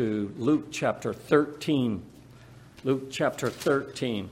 to 0.00 0.32
Luke 0.38 0.66
chapter 0.70 1.12
13. 1.12 2.00
Luke 2.84 3.10
chapter 3.10 3.50
13. 3.50 4.30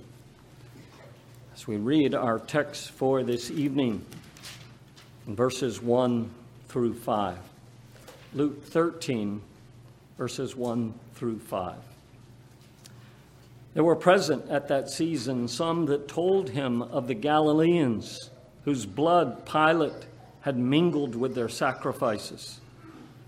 As 1.56 1.66
we 1.66 1.76
read 1.76 2.14
our 2.14 2.38
text 2.38 2.92
for 2.92 3.24
this 3.24 3.50
evening, 3.50 4.06
verses 5.26 5.82
1 5.82 6.30
through 6.68 6.94
5. 6.94 7.38
Luke 8.34 8.64
13, 8.64 9.42
verses 10.16 10.54
1 10.54 10.94
through 11.16 11.40
5. 11.40 11.74
There 13.74 13.82
were 13.82 13.96
present 13.96 14.48
at 14.48 14.68
that 14.68 14.88
season 14.88 15.48
some 15.48 15.86
that 15.86 16.06
told 16.06 16.50
him 16.50 16.80
of 16.80 17.08
the 17.08 17.14
Galileans, 17.14 18.30
whose 18.64 18.86
blood 18.86 19.44
Pilate 19.44 20.06
had 20.42 20.56
mingled 20.56 21.16
with 21.16 21.34
their 21.34 21.48
sacrifices. 21.48 22.60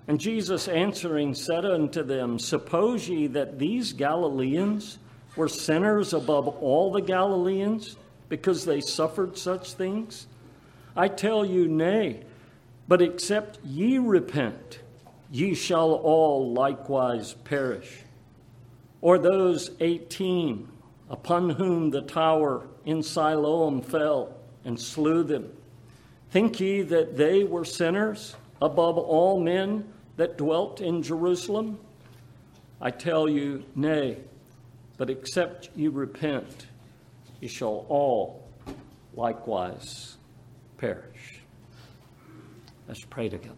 And 0.08 0.18
Jesus 0.18 0.68
answering 0.68 1.34
said 1.34 1.66
unto 1.66 2.02
them, 2.02 2.38
Suppose 2.38 3.08
ye 3.08 3.26
that 3.28 3.58
these 3.58 3.92
Galileans 3.92 4.98
were 5.36 5.48
sinners 5.48 6.14
above 6.14 6.48
all 6.48 6.90
the 6.90 7.02
Galileans, 7.02 7.96
because 8.30 8.64
they 8.64 8.80
suffered 8.80 9.36
such 9.36 9.74
things? 9.74 10.26
I 10.96 11.08
tell 11.08 11.44
you, 11.44 11.68
nay, 11.68 12.24
but 12.88 13.02
except 13.02 13.58
ye 13.62 13.98
repent, 13.98 14.80
ye 15.30 15.54
shall 15.54 15.92
all 15.92 16.54
likewise 16.54 17.34
perish. 17.44 17.98
Or 19.02 19.18
those 19.18 19.70
eighteen 19.78 20.68
upon 21.10 21.50
whom 21.50 21.90
the 21.90 22.02
tower 22.02 22.66
in 22.86 23.02
Siloam 23.02 23.82
fell 23.82 24.34
and 24.64 24.80
slew 24.80 25.22
them, 25.22 25.52
think 26.30 26.58
ye 26.60 26.80
that 26.82 27.16
they 27.18 27.44
were 27.44 27.64
sinners 27.66 28.36
above 28.60 28.96
all 28.96 29.38
men? 29.38 29.84
That 30.18 30.36
dwelt 30.36 30.80
in 30.80 31.02
Jerusalem? 31.02 31.78
I 32.80 32.90
tell 32.90 33.28
you, 33.28 33.64
nay, 33.74 34.18
but 34.98 35.08
except 35.10 35.70
you 35.74 35.90
repent, 35.90 36.66
ye 37.40 37.48
shall 37.48 37.86
all 37.88 38.44
likewise 39.14 40.16
perish. 40.76 41.40
Let's 42.88 43.04
pray 43.04 43.28
together. 43.28 43.54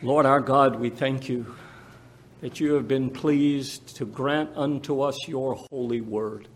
Lord 0.00 0.26
our 0.26 0.40
God, 0.40 0.76
we 0.76 0.90
thank 0.90 1.28
you 1.28 1.54
that 2.40 2.60
you 2.60 2.74
have 2.74 2.86
been 2.86 3.10
pleased 3.10 3.96
to 3.96 4.06
grant 4.06 4.50
unto 4.56 5.00
us 5.00 5.26
your 5.26 5.56
holy 5.72 6.00
word. 6.00 6.46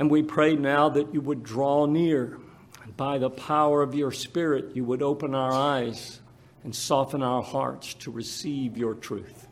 And 0.00 0.10
we 0.10 0.24
pray 0.24 0.56
now 0.56 0.88
that 0.88 1.14
you 1.14 1.20
would 1.20 1.44
draw 1.44 1.86
near, 1.86 2.38
and 2.82 2.96
by 2.96 3.18
the 3.18 3.30
power 3.30 3.82
of 3.82 3.94
your 3.94 4.10
Spirit, 4.10 4.74
you 4.74 4.84
would 4.84 5.00
open 5.00 5.32
our 5.32 5.52
eyes 5.52 6.18
and 6.64 6.74
soften 6.74 7.22
our 7.22 7.42
hearts 7.42 7.94
to 7.94 8.10
receive 8.10 8.76
your 8.76 8.94
truth. 8.94 9.48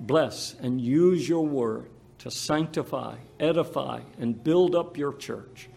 Bless 0.00 0.54
and 0.60 0.80
use 0.80 1.28
your 1.28 1.46
word 1.46 1.88
to 2.18 2.30
sanctify, 2.30 3.16
edify, 3.38 4.00
and 4.18 4.42
build 4.42 4.74
up 4.74 4.96
your 4.96 5.14
church. 5.14 5.68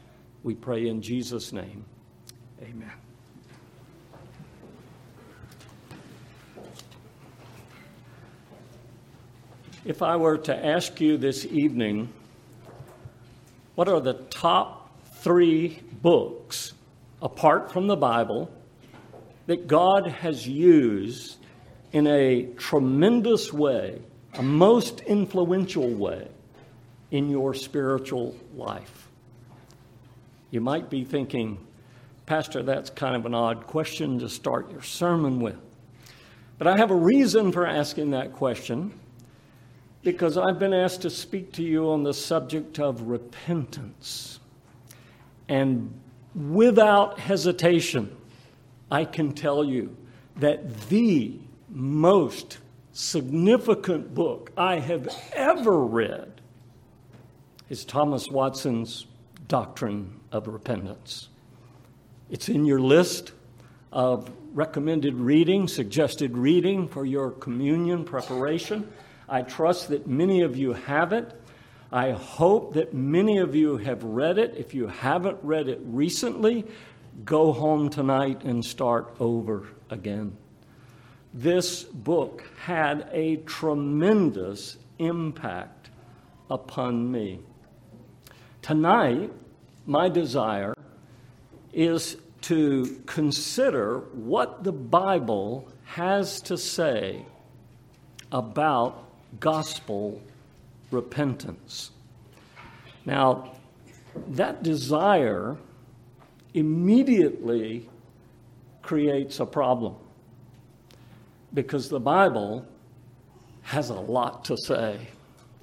We 0.44 0.56
pray 0.56 0.88
in 0.88 1.02
Jesus' 1.02 1.52
name. 1.52 1.86
Amen. 2.62 2.92
If 9.86 10.02
I 10.02 10.18
were 10.18 10.38
to 10.40 10.66
ask 10.66 11.00
you 11.00 11.18
this 11.18 11.46
evening, 11.46 12.12
what 13.76 13.88
are 13.88 14.02
the 14.02 14.14
top 14.14 14.92
three 15.16 15.80
books, 16.02 16.74
apart 17.22 17.72
from 17.72 17.88
the 17.88 17.96
Bible, 17.96 18.52
that 19.48 19.68
God 19.68 20.08
has 20.08 20.48
used 20.48 21.38
in 21.92 22.06
a 22.06 22.44
tremendous 22.58 23.52
way, 23.52 24.02
a 24.36 24.44
most 24.44 25.00
influential 25.02 25.90
way 25.90 26.28
in 27.12 27.30
your 27.30 27.54
spiritual 27.54 28.36
life? 28.56 29.08
You 30.52 30.62
might 30.62 30.90
be 30.90 31.04
thinking, 31.04 31.58
Pastor, 32.26 32.62
that's 32.62 32.90
kind 32.90 33.16
of 33.16 33.26
an 33.26 33.34
odd 33.34 33.68
question 33.68 34.20
to 34.20 34.30
start 34.30 34.70
your 34.70 34.82
sermon 34.82 35.40
with. 35.40 35.58
But 36.58 36.68
I 36.68 36.78
have 36.78 36.92
a 36.92 36.96
reason 36.96 37.52
for 37.52 37.66
asking 37.66 38.12
that 38.12 38.34
question 38.34 38.92
because 40.04 40.38
I've 40.38 40.60
been 40.60 40.74
asked 40.74 41.04
to 41.04 41.10
speak 41.10 41.54
to 41.54 41.64
you 41.64 41.92
on 41.92 42.04
the 42.04 42.14
subject 42.14 42.80
of 42.80 43.04
repentance. 43.04 44.40
And 45.48 45.94
without 46.34 47.20
hesitation, 47.20 48.17
I 48.90 49.06
can 49.06 49.34
tell 49.34 49.64
you 49.64 49.96
that 50.38 50.90
the 50.90 51.40
most 51.70 52.60
significant 52.94 54.16
book 54.16 54.52
I 54.58 54.80
have 54.80 55.10
ever 55.34 55.84
read 55.84 56.42
is 57.70 57.84
Thomas 57.84 58.30
Watson's 58.30 59.06
Doctrine 59.48 60.20
of 60.32 60.48
Repentance. 60.48 61.30
It's 62.30 62.50
in 62.50 62.66
your 62.66 62.80
list 62.80 63.34
of 63.92 64.32
recommended 64.54 65.16
reading, 65.16 65.68
suggested 65.68 66.38
reading 66.38 66.88
for 66.88 67.06
your 67.06 67.32
communion 67.32 68.04
preparation. 68.04 68.90
I 69.28 69.42
trust 69.42 69.90
that 69.90 70.08
many 70.08 70.42
of 70.42 70.56
you 70.56 70.74
have 70.74 71.14
it. 71.14 71.34
I 71.92 72.12
hope 72.12 72.74
that 72.74 72.94
many 72.94 73.38
of 73.38 73.56
you 73.56 73.78
have 73.78 74.04
read 74.04 74.38
it. 74.38 74.56
If 74.58 74.74
you 74.74 74.88
haven't 74.88 75.38
read 75.42 75.68
it 75.70 75.80
recently, 75.84 76.66
go 77.26 77.52
home 77.52 77.90
tonight 77.90 78.44
and 78.44 78.64
start 78.64 79.16
over 79.20 79.68
again. 79.90 80.36
This 81.34 81.84
book 81.84 82.44
had 82.64 83.10
a 83.12 83.38
tremendous 83.38 84.78
impact 85.00 85.90
upon 86.50 87.12
me. 87.12 87.40
Tonight, 88.62 89.32
my 89.86 90.10
desire 90.10 90.74
is 91.74 92.18
to 92.42 93.02
consider 93.06 94.00
what 94.14 94.64
the 94.64 94.72
Bible 94.72 95.72
has 95.86 96.42
to 96.42 96.58
say 96.58 97.26
about 98.32 99.04
gospel 99.40 100.22
repentance. 100.92 101.92
Now, 103.06 103.54
that 104.30 104.64
desire 104.64 105.58
immediately 106.58 107.88
creates 108.82 109.40
a 109.40 109.46
problem 109.46 109.96
because 111.54 111.88
the 111.88 112.00
Bible 112.00 112.66
has 113.62 113.90
a 113.90 113.94
lot 113.94 114.44
to 114.46 114.58
say 114.58 114.98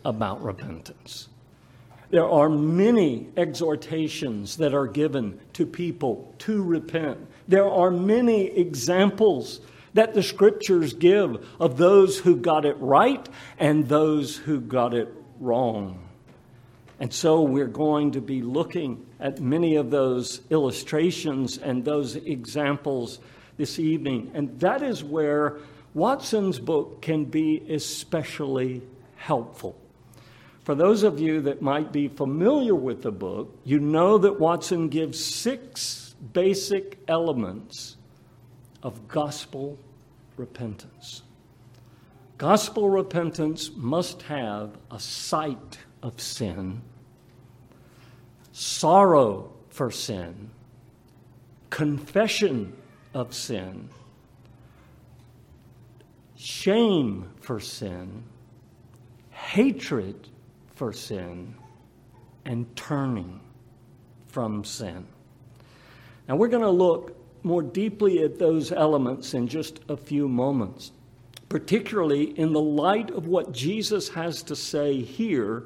about 0.05 0.43
repentance. 0.43 1.29
There 2.11 2.29
are 2.29 2.49
many 2.49 3.29
exhortations 3.37 4.57
that 4.59 4.73
are 4.73 4.87
given 4.87 5.41
to 5.55 5.67
people 5.67 6.33
to 6.39 6.63
repent. 6.63 7.19
There 7.49 7.69
are 7.69 7.91
many 7.91 8.47
examples 8.57 9.63
that 9.95 10.15
the 10.15 10.23
scriptures 10.23 10.93
give 10.93 11.45
of 11.59 11.77
those 11.77 12.19
who 12.19 12.37
got 12.37 12.65
it 12.65 12.77
right 12.79 13.29
and 13.59 13.89
those 13.89 14.37
who 14.37 14.61
got 14.61 14.95
it 14.95 15.13
wrong. 15.41 16.04
And 17.01 17.13
so 17.13 17.43
we're 17.43 17.67
going 17.67 18.13
to 18.13 18.21
be 18.21 18.43
looking 18.43 19.05
at 19.19 19.41
many 19.41 19.77
of 19.77 19.91
those 19.91 20.41
illustrations 20.51 21.59
and 21.59 21.85
those 21.85 22.17
examples 22.17 23.19
this 23.57 23.79
evening. 23.79 24.31
And 24.35 24.59
that 24.61 24.83
is 24.83 25.03
where 25.03 25.59
Watson's 25.93 26.59
book 26.59 27.03
can 27.03 27.25
be 27.25 27.63
especially 27.69 28.83
helpful. 29.17 29.77
For 30.63 30.75
those 30.75 31.03
of 31.03 31.21
you 31.21 31.43
that 31.43 31.61
might 31.61 31.93
be 31.93 32.09
familiar 32.09 32.75
with 32.75 33.03
the 33.03 33.13
book, 33.13 33.55
you 33.65 33.81
know 33.81 34.17
that 34.19 34.41
Watson 34.41 34.89
gives 34.89 35.23
six 35.23 36.15
basic 36.33 36.99
elements 37.07 37.97
of 38.83 39.09
gospel 39.09 39.79
repentance. 40.37 41.23
Gospel 42.39 42.89
repentance 42.89 43.71
must 43.77 44.23
have 44.23 44.77
a 44.91 44.99
sight 44.99 45.79
of 46.05 46.21
sin, 46.21 46.83
sorrow 48.53 49.51
for 49.71 49.91
sin, 49.91 50.51
confession 51.71 52.77
of 53.15 53.33
sin, 53.33 53.89
shame 56.37 57.27
for 57.41 57.59
sin, 57.59 58.23
hatred 59.31 60.29
for 60.75 60.93
sin, 60.93 61.55
and 62.45 62.77
turning 62.77 63.41
from 64.27 64.63
sin. 64.63 65.07
Now, 66.29 66.37
we're 66.37 66.49
going 66.49 66.63
to 66.63 66.69
look 66.69 67.17
more 67.43 67.63
deeply 67.63 68.23
at 68.23 68.39
those 68.39 68.73
elements 68.73 69.33
in 69.33 69.49
just 69.49 69.81
a 69.89 69.97
few 69.97 70.29
moments, 70.29 70.93
particularly 71.49 72.39
in 72.39 72.53
the 72.53 72.61
light 72.61 73.09
of 73.11 73.27
what 73.27 73.53
Jesus 73.53 74.11
has 74.11 74.43
to 74.43 74.55
say 74.55 75.01
here 75.01 75.65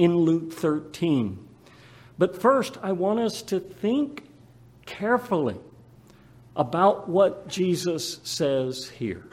in 0.00 0.16
Luke 0.16 0.54
13. 0.54 1.46
But 2.16 2.40
first, 2.40 2.78
I 2.82 2.92
want 2.92 3.20
us 3.20 3.42
to 3.42 3.60
think 3.60 4.24
carefully 4.86 5.58
about 6.56 7.06
what 7.06 7.48
Jesus 7.48 8.18
says 8.22 8.88
here. 8.88 9.26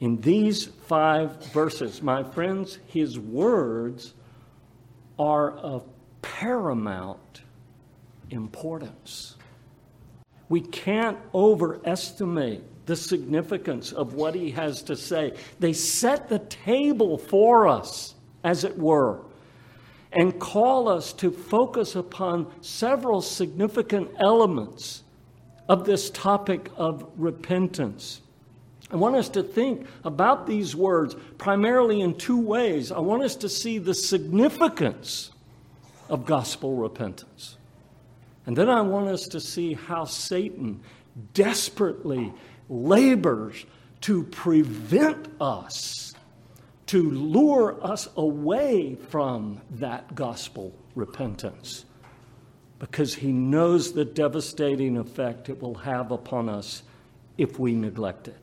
in 0.00 0.20
these 0.20 0.66
five 0.66 1.42
verses. 1.46 2.02
My 2.02 2.22
friends, 2.22 2.78
his 2.88 3.18
words 3.18 4.12
are 5.18 5.52
of 5.52 5.84
paramount 6.20 7.42
importance. 8.30 9.36
We 10.50 10.60
can't 10.60 11.18
overestimate 11.34 12.86
the 12.86 12.96
significance 12.96 13.92
of 13.92 14.12
what 14.12 14.34
he 14.34 14.50
has 14.50 14.82
to 14.82 14.94
say. 14.96 15.32
They 15.58 15.72
set 15.72 16.28
the 16.28 16.38
table 16.38 17.16
for 17.16 17.66
us, 17.66 18.14
as 18.44 18.64
it 18.64 18.78
were, 18.78 19.22
and 20.18 20.36
call 20.40 20.88
us 20.88 21.12
to 21.12 21.30
focus 21.30 21.94
upon 21.94 22.52
several 22.60 23.22
significant 23.22 24.10
elements 24.18 25.04
of 25.68 25.84
this 25.84 26.10
topic 26.10 26.70
of 26.76 27.08
repentance. 27.16 28.20
I 28.90 28.96
want 28.96 29.14
us 29.14 29.28
to 29.30 29.44
think 29.44 29.86
about 30.02 30.44
these 30.44 30.74
words 30.74 31.14
primarily 31.36 32.00
in 32.00 32.14
two 32.16 32.40
ways. 32.40 32.90
I 32.90 32.98
want 32.98 33.22
us 33.22 33.36
to 33.36 33.48
see 33.48 33.78
the 33.78 33.94
significance 33.94 35.30
of 36.08 36.26
gospel 36.26 36.74
repentance. 36.74 37.56
And 38.44 38.56
then 38.56 38.68
I 38.68 38.80
want 38.80 39.06
us 39.08 39.28
to 39.28 39.40
see 39.40 39.74
how 39.74 40.04
Satan 40.04 40.80
desperately 41.32 42.32
labors 42.68 43.64
to 44.00 44.24
prevent 44.24 45.28
us, 45.40 46.07
to 46.88 47.10
lure 47.10 47.78
us 47.84 48.08
away 48.16 48.94
from 48.94 49.60
that 49.70 50.14
gospel 50.14 50.74
repentance, 50.94 51.84
because 52.78 53.14
he 53.14 53.30
knows 53.30 53.92
the 53.92 54.04
devastating 54.04 54.96
effect 54.96 55.48
it 55.48 55.62
will 55.62 55.74
have 55.74 56.10
upon 56.10 56.48
us 56.48 56.82
if 57.36 57.58
we 57.58 57.74
neglect 57.74 58.26
it. 58.28 58.38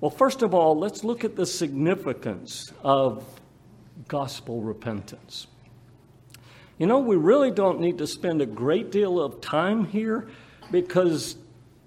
Well, 0.00 0.10
first 0.10 0.42
of 0.42 0.54
all, 0.54 0.78
let's 0.78 1.04
look 1.04 1.24
at 1.24 1.36
the 1.36 1.44
significance 1.44 2.72
of 2.82 3.24
gospel 4.08 4.62
repentance. 4.62 5.46
You 6.78 6.86
know, 6.86 7.00
we 7.00 7.16
really 7.16 7.50
don't 7.50 7.80
need 7.80 7.98
to 7.98 8.06
spend 8.06 8.40
a 8.40 8.46
great 8.46 8.90
deal 8.90 9.20
of 9.20 9.42
time 9.42 9.84
here 9.84 10.28
because 10.70 11.36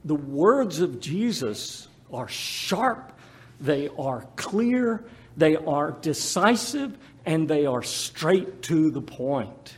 the 0.06 0.14
words 0.14 0.80
of 0.82 1.00
Jesus 1.00 1.88
are 2.12 2.28
sharp, 2.28 3.18
they 3.60 3.90
are 3.98 4.28
clear, 4.36 5.04
they 5.36 5.56
are 5.56 5.92
decisive, 5.92 6.98
and 7.26 7.48
they 7.48 7.66
are 7.66 7.84
straight 7.84 8.62
to 8.64 8.92
the 8.92 9.02
point. 9.02 9.76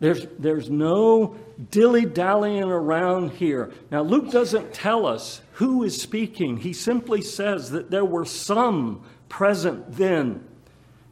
There's, 0.00 0.26
there's 0.38 0.70
no 0.70 1.36
dilly 1.70 2.04
dallying 2.04 2.70
around 2.70 3.32
here. 3.32 3.72
Now, 3.90 4.02
Luke 4.02 4.30
doesn't 4.30 4.72
tell 4.72 5.06
us 5.06 5.40
who 5.52 5.82
is 5.82 6.00
speaking. 6.00 6.58
He 6.58 6.72
simply 6.72 7.20
says 7.20 7.70
that 7.70 7.90
there 7.90 8.04
were 8.04 8.24
some 8.24 9.02
present 9.28 9.96
then 9.96 10.44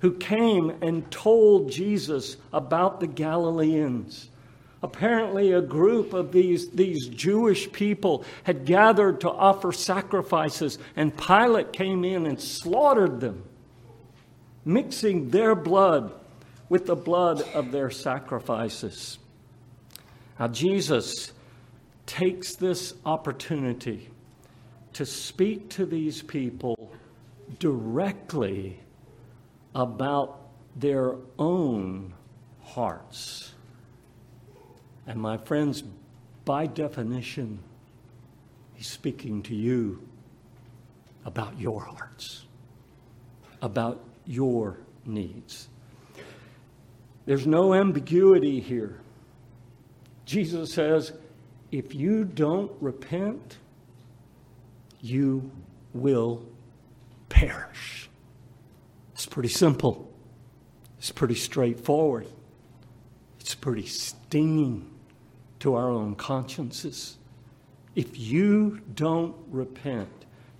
who 0.00 0.12
came 0.12 0.70
and 0.82 1.10
told 1.10 1.70
Jesus 1.70 2.36
about 2.52 3.00
the 3.00 3.06
Galileans. 3.06 4.28
Apparently, 4.82 5.52
a 5.52 5.62
group 5.62 6.12
of 6.12 6.32
these, 6.32 6.68
these 6.70 7.08
Jewish 7.08 7.72
people 7.72 8.24
had 8.44 8.66
gathered 8.66 9.20
to 9.22 9.30
offer 9.30 9.72
sacrifices, 9.72 10.78
and 10.94 11.16
Pilate 11.16 11.72
came 11.72 12.04
in 12.04 12.26
and 12.26 12.40
slaughtered 12.40 13.20
them, 13.20 13.42
mixing 14.64 15.30
their 15.30 15.54
blood 15.54 16.12
with 16.68 16.86
the 16.86 16.96
blood 16.96 17.42
of 17.54 17.72
their 17.72 17.90
sacrifices. 17.90 19.18
Now, 20.38 20.48
Jesus 20.48 21.32
takes 22.04 22.54
this 22.56 22.94
opportunity 23.04 24.10
to 24.92 25.06
speak 25.06 25.70
to 25.70 25.86
these 25.86 26.22
people 26.22 26.90
directly 27.58 28.78
about 29.74 30.40
their 30.74 31.16
own 31.38 32.14
hearts. 32.62 33.52
And 35.06 35.20
my 35.20 35.36
friends, 35.36 35.84
by 36.44 36.66
definition, 36.66 37.60
he's 38.74 38.88
speaking 38.88 39.42
to 39.44 39.54
you 39.54 40.06
about 41.24 41.58
your 41.58 41.80
hearts, 41.80 42.44
about 43.62 44.02
your 44.24 44.78
needs. 45.04 45.68
There's 47.24 47.46
no 47.46 47.74
ambiguity 47.74 48.60
here. 48.60 49.00
Jesus 50.24 50.72
says, 50.72 51.12
if 51.70 51.94
you 51.94 52.24
don't 52.24 52.70
repent, 52.80 53.58
you 55.00 55.50
will 55.92 56.44
perish. 57.28 58.08
It's 59.14 59.26
pretty 59.26 59.48
simple. 59.48 60.12
It's 60.98 61.10
pretty 61.10 61.34
straightforward. 61.34 62.26
It's 63.40 63.54
pretty 63.54 63.86
stinging 63.86 64.90
to 65.60 65.74
our 65.74 65.88
own 65.88 66.14
consciences. 66.14 67.16
If 67.94 68.18
you 68.18 68.80
don't 68.94 69.34
repent, 69.50 70.10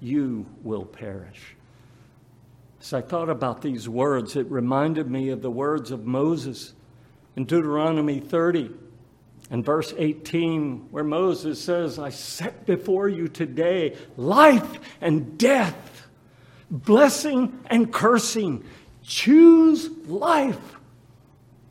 you 0.00 0.46
will 0.62 0.84
perish. 0.84 1.54
As 2.80 2.92
I 2.92 3.02
thought 3.02 3.28
about 3.28 3.62
these 3.62 3.88
words, 3.88 4.36
it 4.36 4.50
reminded 4.50 5.10
me 5.10 5.30
of 5.30 5.42
the 5.42 5.50
words 5.50 5.90
of 5.90 6.06
Moses 6.06 6.72
in 7.34 7.44
Deuteronomy 7.44 8.20
30 8.20 8.70
and 9.50 9.64
verse 9.64 9.94
18, 9.96 10.88
where 10.90 11.04
Moses 11.04 11.60
says, 11.62 11.98
I 11.98 12.10
set 12.10 12.66
before 12.66 13.08
you 13.08 13.28
today 13.28 13.96
life 14.16 14.78
and 15.00 15.38
death, 15.38 16.08
blessing 16.70 17.60
and 17.66 17.92
cursing. 17.92 18.64
Choose 19.04 19.88
life. 20.06 20.76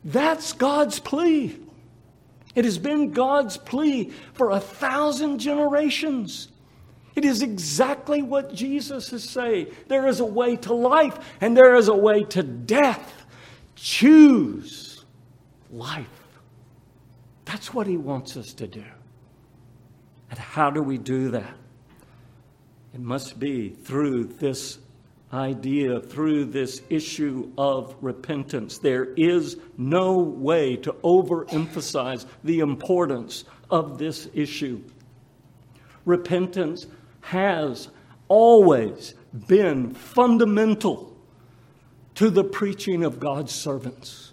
That's 0.04 0.52
God's 0.52 1.00
plea. 1.00 1.58
It 2.56 2.64
has 2.64 2.78
been 2.78 3.12
God's 3.12 3.58
plea 3.58 4.10
for 4.32 4.50
a 4.50 4.58
thousand 4.58 5.38
generations. 5.38 6.48
It 7.14 7.24
is 7.24 7.42
exactly 7.42 8.22
what 8.22 8.54
Jesus 8.54 9.12
is 9.12 9.28
saying. 9.28 9.68
There 9.88 10.06
is 10.06 10.20
a 10.20 10.24
way 10.24 10.56
to 10.56 10.74
life 10.74 11.18
and 11.40 11.56
there 11.56 11.76
is 11.76 11.88
a 11.88 11.94
way 11.94 12.24
to 12.24 12.42
death. 12.42 13.26
Choose 13.74 15.04
life. 15.70 16.08
That's 17.44 17.72
what 17.72 17.86
he 17.86 17.98
wants 17.98 18.36
us 18.36 18.54
to 18.54 18.66
do. 18.66 18.84
And 20.30 20.38
how 20.38 20.70
do 20.70 20.82
we 20.82 20.98
do 20.98 21.30
that? 21.30 21.54
It 22.94 23.00
must 23.00 23.38
be 23.38 23.68
through 23.68 24.24
this 24.24 24.78
idea, 25.32 26.00
through 26.00 26.46
this 26.46 26.82
issue 26.88 27.50
of 27.58 27.94
repentance. 28.00 28.78
There 28.78 29.06
is 29.16 29.56
no 29.76 30.18
way 30.18 30.76
to 30.76 30.92
overemphasize 30.92 32.26
the 32.44 32.60
importance 32.60 33.44
of 33.70 33.98
this 33.98 34.28
issue. 34.34 34.82
Repentance 36.04 36.86
has 37.22 37.88
always 38.28 39.14
been 39.48 39.94
fundamental 39.94 41.16
to 42.14 42.30
the 42.30 42.44
preaching 42.44 43.04
of 43.04 43.20
God's 43.20 43.52
servants. 43.52 44.32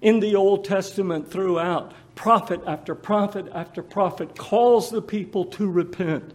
In 0.00 0.20
the 0.20 0.34
Old 0.34 0.64
Testament, 0.64 1.30
throughout, 1.30 1.92
prophet 2.14 2.60
after 2.66 2.94
prophet 2.94 3.46
after 3.54 3.82
prophet 3.82 4.36
calls 4.36 4.90
the 4.90 5.02
people 5.02 5.44
to 5.46 5.70
repent. 5.70 6.32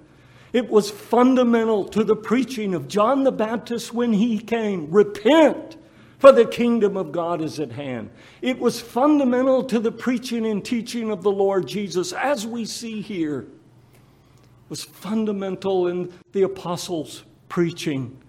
It 0.51 0.69
was 0.69 0.89
fundamental 0.89 1.85
to 1.89 2.03
the 2.03 2.15
preaching 2.15 2.73
of 2.73 2.87
John 2.87 3.23
the 3.23 3.31
Baptist 3.31 3.93
when 3.93 4.13
he 4.13 4.39
came. 4.39 4.89
Repent, 4.89 5.77
for 6.17 6.31
the 6.31 6.45
kingdom 6.45 6.97
of 6.97 7.11
God 7.11 7.41
is 7.41 7.59
at 7.59 7.71
hand. 7.71 8.09
It 8.41 8.59
was 8.59 8.81
fundamental 8.81 9.63
to 9.65 9.79
the 9.79 9.91
preaching 9.91 10.45
and 10.45 10.63
teaching 10.65 11.11
of 11.11 11.21
the 11.23 11.31
Lord 11.31 11.67
Jesus, 11.67 12.13
as 12.13 12.47
we 12.47 12.65
see 12.65 13.01
here. 13.01 13.41
It 13.41 14.69
was 14.69 14.83
fundamental 14.83 15.87
in 15.87 16.11
the 16.31 16.43
apostles' 16.43 17.23
preaching. 17.47 18.19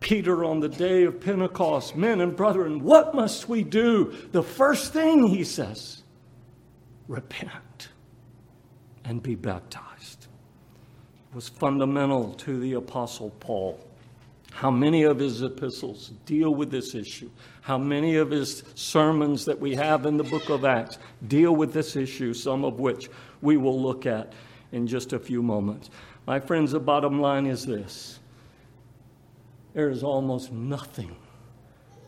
Peter 0.00 0.44
on 0.44 0.60
the 0.60 0.68
day 0.68 1.04
of 1.04 1.20
Pentecost, 1.20 1.96
men 1.96 2.20
and 2.20 2.36
brethren, 2.36 2.82
what 2.82 3.14
must 3.14 3.48
we 3.48 3.62
do? 3.62 4.14
The 4.32 4.42
first 4.42 4.92
thing 4.92 5.26
he 5.26 5.42
says, 5.42 6.02
repent 7.08 7.88
and 9.04 9.22
be 9.22 9.34
baptized. 9.34 9.95
Was 11.36 11.50
fundamental 11.50 12.32
to 12.32 12.58
the 12.58 12.72
Apostle 12.72 13.28
Paul. 13.40 13.78
How 14.52 14.70
many 14.70 15.02
of 15.02 15.18
his 15.18 15.42
epistles 15.42 16.12
deal 16.24 16.54
with 16.54 16.70
this 16.70 16.94
issue? 16.94 17.28
How 17.60 17.76
many 17.76 18.16
of 18.16 18.30
his 18.30 18.64
sermons 18.74 19.44
that 19.44 19.60
we 19.60 19.74
have 19.74 20.06
in 20.06 20.16
the 20.16 20.24
book 20.24 20.48
of 20.48 20.64
Acts 20.64 20.96
deal 21.28 21.54
with 21.54 21.74
this 21.74 21.94
issue, 21.94 22.32
some 22.32 22.64
of 22.64 22.80
which 22.80 23.10
we 23.42 23.58
will 23.58 23.78
look 23.78 24.06
at 24.06 24.32
in 24.72 24.86
just 24.86 25.12
a 25.12 25.18
few 25.18 25.42
moments? 25.42 25.90
My 26.26 26.40
friends, 26.40 26.72
the 26.72 26.80
bottom 26.80 27.20
line 27.20 27.44
is 27.44 27.66
this 27.66 28.18
there 29.74 29.90
is 29.90 30.02
almost 30.02 30.52
nothing 30.52 31.14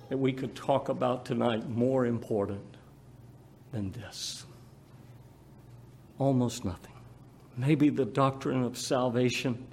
that 0.09 0.17
we 0.17 0.33
could 0.33 0.57
talk 0.57 0.89
about 0.89 1.27
tonight 1.27 1.69
more 1.69 2.07
important 2.07 2.79
than 3.73 3.93
this. 3.93 4.47
Almost 6.19 6.65
nothing. 6.65 6.98
Maybe 7.59 7.91
the 7.91 8.07
doctrine 8.07 8.63
of 8.63 8.79
salvation, 8.79 9.67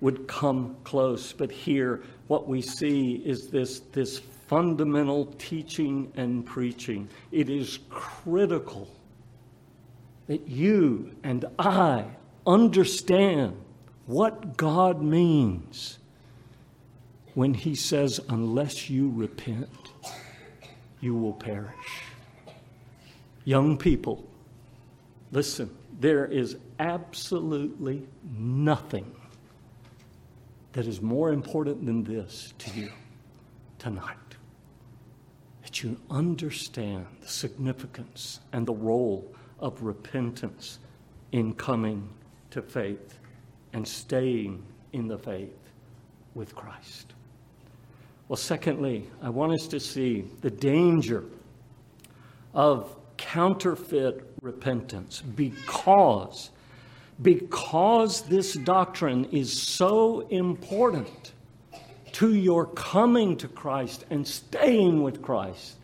would 0.00 0.26
come 0.26 0.76
close. 0.84 1.32
But 1.32 1.50
here, 1.50 2.02
what 2.26 2.48
we 2.48 2.62
see 2.62 3.22
is 3.24 3.48
this, 3.48 3.80
this 3.92 4.18
fundamental 4.18 5.26
teaching 5.38 6.12
and 6.16 6.44
preaching. 6.44 7.08
It 7.30 7.48
is 7.48 7.78
critical 7.90 8.88
that 10.26 10.48
you 10.48 11.14
and 11.22 11.44
I 11.58 12.04
understand 12.46 13.56
what 14.06 14.56
God 14.56 15.02
means 15.02 15.98
when 17.34 17.54
He 17.54 17.74
says, 17.74 18.20
unless 18.28 18.90
you 18.90 19.10
repent, 19.10 19.68
you 21.00 21.14
will 21.14 21.32
perish. 21.32 21.74
Young 23.44 23.76
people, 23.76 24.24
listen, 25.32 25.70
there 26.00 26.24
is 26.24 26.56
absolutely 26.78 28.08
nothing 28.24 29.14
that 30.72 30.86
is 30.86 31.02
more 31.02 31.30
important 31.30 31.84
than 31.84 32.02
this 32.02 32.54
to 32.58 32.70
you 32.70 32.90
tonight. 33.78 34.16
That 35.62 35.82
you 35.82 36.00
understand 36.10 37.06
the 37.20 37.28
significance 37.28 38.40
and 38.52 38.66
the 38.66 38.72
role 38.72 39.30
of 39.58 39.82
repentance 39.82 40.78
in 41.32 41.52
coming 41.54 42.08
to 42.50 42.62
faith 42.62 43.18
and 43.74 43.86
staying 43.86 44.64
in 44.92 45.06
the 45.06 45.18
faith 45.18 45.54
with 46.34 46.54
Christ. 46.54 47.12
Well, 48.28 48.38
secondly, 48.38 49.06
I 49.20 49.28
want 49.28 49.52
us 49.52 49.66
to 49.68 49.80
see 49.80 50.24
the 50.40 50.50
danger 50.50 51.24
of 52.54 52.96
counterfeit 53.20 54.24
repentance 54.40 55.20
because 55.20 56.50
because 57.20 58.22
this 58.22 58.54
doctrine 58.54 59.26
is 59.26 59.52
so 59.52 60.20
important 60.30 61.32
to 62.12 62.34
your 62.34 62.64
coming 62.64 63.36
to 63.36 63.46
Christ 63.46 64.06
and 64.08 64.26
staying 64.26 65.02
with 65.02 65.20
Christ, 65.20 65.76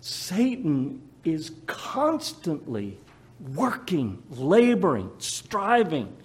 Satan 0.00 1.02
is 1.24 1.52
constantly 1.66 2.98
working, 3.54 4.22
laboring, 4.30 5.10
striving 5.18 6.16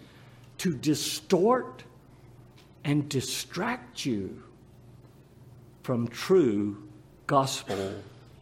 to 0.59 0.73
distort 0.73 1.83
and 2.85 3.09
distract 3.09 4.05
you 4.05 4.41
from 5.81 6.07
true 6.07 6.81
gospel 7.27 7.95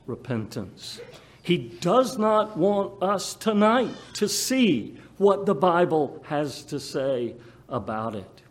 repentance. 0.06 1.02
He 1.42 1.58
does 1.58 2.18
not 2.18 2.56
want 2.58 3.02
us 3.02 3.34
tonight 3.34 3.96
to 4.14 4.28
see 4.28 4.98
what 5.18 5.46
the 5.46 5.56
Bible 5.56 6.24
has 6.28 6.64
to 6.66 6.80
say 6.80 7.36
about 7.68 8.16
it. 8.16 8.42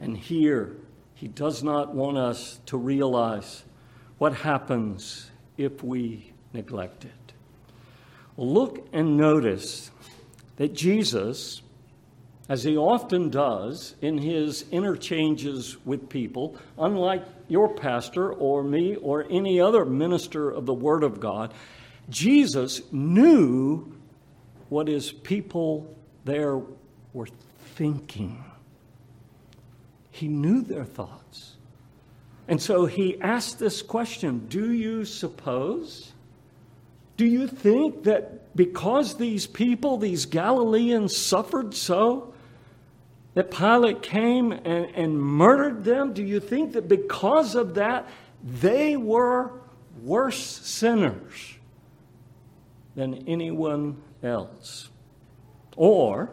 And 0.00 0.16
here, 0.16 0.76
he 1.14 1.28
does 1.28 1.62
not 1.62 1.94
want 1.94 2.16
us 2.16 2.60
to 2.66 2.76
realize 2.76 3.64
what 4.18 4.32
happens 4.32 5.30
if 5.56 5.82
we 5.82 6.32
neglect 6.52 7.04
it. 7.04 7.32
Look 8.36 8.86
and 8.92 9.16
notice 9.16 9.90
that 10.56 10.74
Jesus, 10.74 11.60
as 12.48 12.64
he 12.64 12.76
often 12.76 13.28
does 13.28 13.94
in 14.00 14.18
his 14.18 14.64
interchanges 14.70 15.76
with 15.84 16.08
people, 16.08 16.56
unlike 16.78 17.22
your 17.48 17.74
pastor 17.74 18.32
or 18.32 18.62
me 18.62 18.96
or 18.96 19.26
any 19.30 19.60
other 19.60 19.84
minister 19.84 20.50
of 20.50 20.64
the 20.64 20.74
Word 20.74 21.02
of 21.02 21.20
God, 21.20 21.52
Jesus 22.08 22.80
knew 22.90 23.92
what 24.70 24.88
his 24.88 25.12
people 25.12 25.94
there 26.24 26.60
were 27.12 27.28
thinking. 27.74 28.42
He 30.10 30.28
knew 30.28 30.62
their 30.62 30.84
thoughts. 30.84 31.56
And 32.48 32.60
so 32.60 32.86
he 32.86 33.20
asked 33.20 33.58
this 33.58 33.82
question 33.82 34.46
Do 34.48 34.72
you 34.72 35.04
suppose? 35.04 36.12
Do 37.18 37.26
you 37.26 37.46
think 37.46 38.04
that 38.04 38.56
because 38.56 39.16
these 39.16 39.46
people, 39.46 39.98
these 39.98 40.24
Galileans, 40.24 41.16
suffered 41.16 41.74
so, 41.74 42.32
that 43.38 43.52
Pilate 43.52 44.02
came 44.02 44.50
and, 44.50 44.86
and 44.96 45.16
murdered 45.16 45.84
them? 45.84 46.12
Do 46.12 46.24
you 46.24 46.40
think 46.40 46.72
that 46.72 46.88
because 46.88 47.54
of 47.54 47.74
that, 47.74 48.08
they 48.42 48.96
were 48.96 49.52
worse 50.02 50.44
sinners 50.66 51.54
than 52.96 53.28
anyone 53.28 54.02
else. 54.24 54.90
Or, 55.76 56.30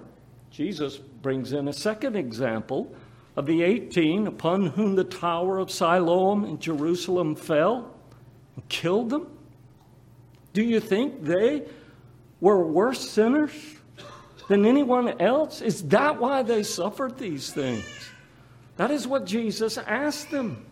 Jesus 0.50 0.98
brings 0.98 1.54
in 1.54 1.68
a 1.68 1.74
second 1.74 2.16
example 2.16 2.92
of 3.36 3.46
the 3.46 3.62
18 3.62 4.26
upon 4.26 4.66
whom 4.66 4.96
the 4.96 5.04
tower 5.04 5.60
of 5.60 5.70
Siloam 5.70 6.44
in 6.44 6.58
Jerusalem 6.58 7.36
fell 7.36 7.96
and 8.56 8.68
killed 8.68 9.12
them. 9.12 9.28
Do 10.54 10.64
you 10.64 10.80
think 10.80 11.24
they 11.24 11.68
were 12.42 12.66
worse 12.66 13.08
sinners 13.08 13.52
than 14.48 14.66
anyone 14.66 15.20
else? 15.22 15.62
Is 15.62 15.84
that 15.90 16.20
why 16.20 16.44
they 16.44 16.64
suffered 16.64 17.18
these 17.18 17.52
things? 17.52 17.86
That 18.78 18.92
is 18.92 19.08
what 19.08 19.26
Jesus 19.26 19.78
asked 19.78 20.32
them. 20.32 20.66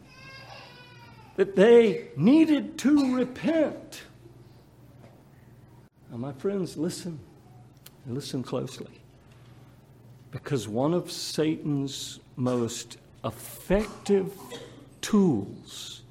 That 1.36 1.56
they 1.56 2.10
needed 2.15 2.77
to 2.80 3.15
repent. 3.15 4.03
Now, 6.12 6.18
my 6.18 6.34
friends, 6.34 6.77
listen. 6.77 7.20
Listen 8.06 8.44
closely. 8.44 9.01
Because 10.32 10.68
one 10.68 10.94
of 10.94 11.12
Satan's 11.12 12.20
most 12.36 12.98
effective 13.24 14.34
tools 15.01 16.01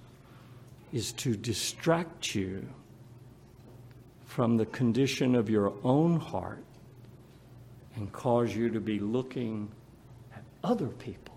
is 0.93 1.13
to 1.13 1.37
distract 1.37 2.35
you 2.35 2.67
from 4.27 4.57
the 4.57 4.67
condition 4.67 5.35
of 5.35 5.51
your 5.51 5.73
own 5.85 6.19
heart 6.19 6.65
and 7.97 8.11
cause 8.13 8.55
you 8.55 8.71
to 8.71 8.81
be 8.81 8.99
looking 8.99 9.71
at 10.35 10.43
other 10.65 10.89
people 10.89 11.35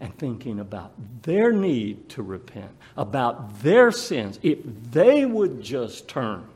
and 0.00 0.16
thinking 0.18 0.60
about 0.60 0.92
their 1.22 1.52
need 1.52 2.08
to 2.10 2.22
repent, 2.22 2.70
about 2.96 3.62
their 3.62 3.90
sins. 3.90 4.38
If 4.42 4.58
they 4.92 5.26
would 5.26 5.60
just 5.60 6.08
turn 6.08 6.46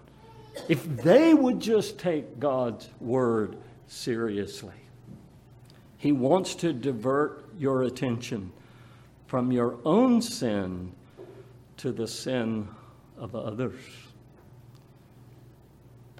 if 0.69 0.85
they 0.97 1.35
would 1.35 1.61
just 1.61 1.99
take 1.99 2.39
God's 2.39 2.89
word 3.01 3.57
seriously. 3.89 4.75
He 5.99 6.13
wants 6.13 6.55
to 6.57 6.73
divert 6.73 7.45
your 7.59 7.83
attention 7.85 8.53
from 9.27 9.53
your 9.53 9.79
own 9.85 10.21
sin 10.21 10.93
to 11.79 11.93
the 11.93 12.09
sin 12.09 12.69
of 13.17 13.35
others. 13.35 13.81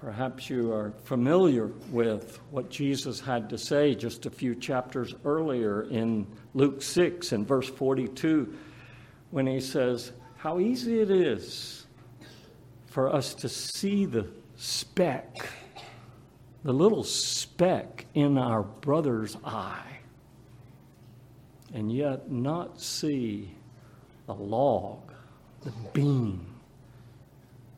Perhaps 0.03 0.49
you 0.49 0.73
are 0.73 0.91
familiar 1.05 1.67
with 1.89 2.37
what 2.51 2.69
Jesus 2.69 3.21
had 3.21 3.49
to 3.49 3.57
say 3.57 3.95
just 3.95 4.25
a 4.25 4.29
few 4.29 4.53
chapters 4.53 5.15
earlier 5.23 5.83
in 5.83 6.27
Luke 6.53 6.81
6 6.81 7.31
and 7.31 7.47
verse 7.47 7.69
42 7.69 8.53
when 9.31 9.47
he 9.47 9.61
says, 9.61 10.11
How 10.35 10.59
easy 10.59 10.99
it 10.99 11.09
is 11.09 11.85
for 12.87 13.15
us 13.15 13.33
to 13.35 13.47
see 13.47 14.05
the 14.05 14.27
speck, 14.57 15.47
the 16.65 16.73
little 16.73 17.05
speck 17.05 18.05
in 18.13 18.37
our 18.37 18.63
brother's 18.63 19.37
eye, 19.45 19.99
and 21.73 21.89
yet 21.89 22.29
not 22.29 22.81
see 22.81 23.55
the 24.25 24.35
log, 24.35 25.13
the 25.61 25.71
beam 25.93 26.45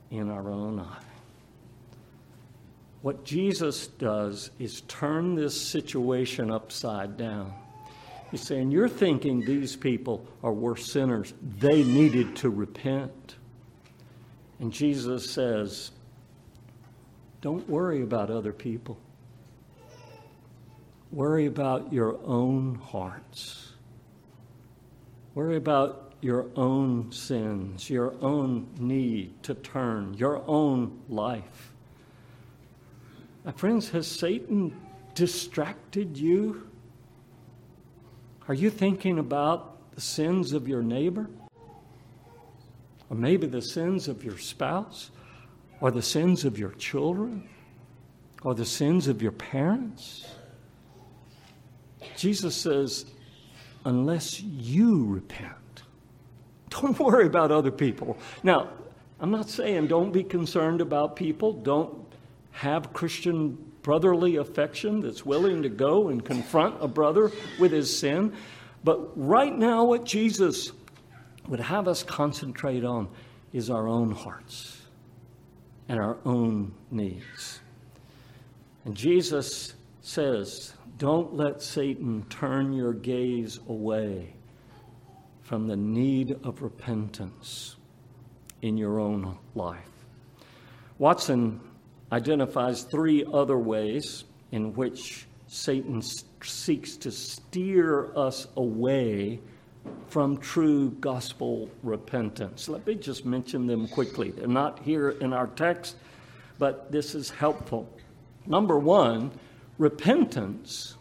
in 0.10 0.32
our 0.32 0.50
own 0.50 0.79
eye. 0.79 1.14
What 3.05 3.24
Jesus 3.24 3.85
does 3.85 4.50
is 4.57 4.81
turn 4.88 5.35
this 5.35 5.62
situation 5.62 6.50
upside 6.50 7.17
down. 7.17 7.53
He's 8.31 8.41
saying, 8.41 8.71
You're 8.71 8.89
thinking 8.89 9.41
these 9.41 9.75
people 9.75 10.25
are 10.41 10.51
worse 10.51 10.91
sinners. 10.91 11.31
They 11.59 11.83
needed 11.83 12.35
to 12.38 12.50
repent. 12.50 13.35
And 14.57 14.74
Jesus 14.74 15.29
says, 15.29 15.91
Don't 17.41 17.69
worry 17.69 18.01
about 18.01 18.31
other 18.31 18.51
people. 18.51 18.97
Worry 21.12 21.45
about 21.45 21.93
your 21.93 22.17
own 22.25 22.74
hearts. 22.74 23.74
Worry 25.35 25.57
about 25.57 26.15
your 26.21 26.47
own 26.55 27.12
sins, 27.12 27.88
your 27.88 28.15
own 28.24 28.67
need 28.79 29.43
to 29.43 29.53
turn, 29.53 30.15
your 30.15 30.43
own 30.47 31.01
life. 31.07 31.75
My 33.45 33.51
friends, 33.51 33.89
has 33.91 34.07
Satan 34.07 34.75
distracted 35.13 36.17
you? 36.17 36.67
Are 38.47 38.53
you 38.53 38.69
thinking 38.69 39.19
about 39.19 39.91
the 39.93 40.01
sins 40.01 40.51
of 40.51 40.67
your 40.67 40.81
neighbor? 40.81 41.29
or 43.09 43.15
maybe 43.15 43.47
the 43.47 43.61
sins 43.61 44.07
of 44.07 44.23
your 44.23 44.37
spouse, 44.37 45.11
or 45.79 45.91
the 45.91 46.01
sins 46.01 46.45
of 46.45 46.57
your 46.57 46.71
children, 46.71 47.47
or 48.43 48.55
the 48.55 48.65
sins 48.65 49.07
of 49.07 49.21
your 49.21 49.31
parents. 49.31 50.25
Jesus 52.17 52.55
says, 52.55 53.05
unless 53.83 54.41
you 54.41 55.05
repent. 55.05 55.83
Don't 56.69 56.97
worry 56.99 57.27
about 57.27 57.51
other 57.51 57.71
people. 57.71 58.17
Now, 58.43 58.69
I'm 59.19 59.31
not 59.31 59.49
saying 59.49 59.87
don't 59.87 60.11
be 60.11 60.23
concerned 60.23 60.81
about 60.81 61.15
people. 61.15 61.53
Don't 61.53 62.04
have 62.55 62.93
Christian 62.93 63.57
brotherly 63.81 64.38
affection 64.38 65.01
that's 65.01 65.25
willing 65.25 65.62
to 65.62 65.69
go 65.69 66.07
and 66.07 66.24
confront 66.24 66.81
a 66.81 66.88
brother 66.88 67.29
with 67.59 67.74
his 67.74 67.95
sin. 67.95 68.33
But 68.81 69.12
right 69.15 69.53
now, 69.53 69.83
what 69.83 70.05
Jesus 70.05 70.71
would 71.50 71.59
have 71.59 71.89
us 71.89 72.01
concentrate 72.01 72.85
on 72.85 73.09
is 73.51 73.69
our 73.69 73.89
own 73.89 74.12
hearts 74.12 74.81
and 75.89 76.00
our 76.00 76.17
own 76.25 76.74
needs. 76.91 77.59
And 78.85 78.95
Jesus 78.95 79.75
says, 80.01 80.75
Don't 80.97 81.35
let 81.35 81.62
Satan 81.62 82.25
turn 82.29 82.71
your 82.71 82.93
gaze 82.93 83.59
away 83.67 84.33
from 85.41 85.67
the 85.67 85.75
need 85.75 86.39
of 86.45 86.62
repentance 86.62 87.75
in 88.62 88.77
your 88.77 88.97
own 89.00 89.38
life. 89.55 89.91
Watson 90.97 91.59
identifies 92.15 92.84
three 92.84 93.25
other 93.34 93.57
ways 93.57 94.24
in 94.53 94.74
which 94.74 95.25
Satan 95.48 96.01
seeks 96.41 96.95
to 96.95 97.12
steer 97.12 98.17
us 98.17 98.48
away 98.55 99.41
from 100.07 100.38
true 100.38 100.91
gospel 101.01 101.69
repentance. 101.84 102.69
Let 102.69 102.88
me 102.88 102.95
just 102.95 103.25
mention 103.25 103.67
them 103.67 103.89
quickly. 103.89 104.31
They're 104.31 104.48
not 104.48 104.79
here 104.79 105.10
in 105.10 105.34
our 105.34 105.48
text, 105.48 105.98
but 106.57 106.89
this 106.89 107.15
is 107.15 107.29
helpful. 107.29 107.89
Number 108.45 108.79
one, 108.79 109.31
repentance. 109.77 110.95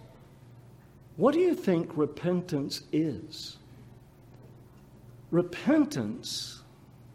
What 1.17 1.33
do 1.33 1.39
you 1.39 1.55
think 1.55 1.97
repentance 1.97 2.83
is? 2.91 3.59
Repentance 5.31 6.63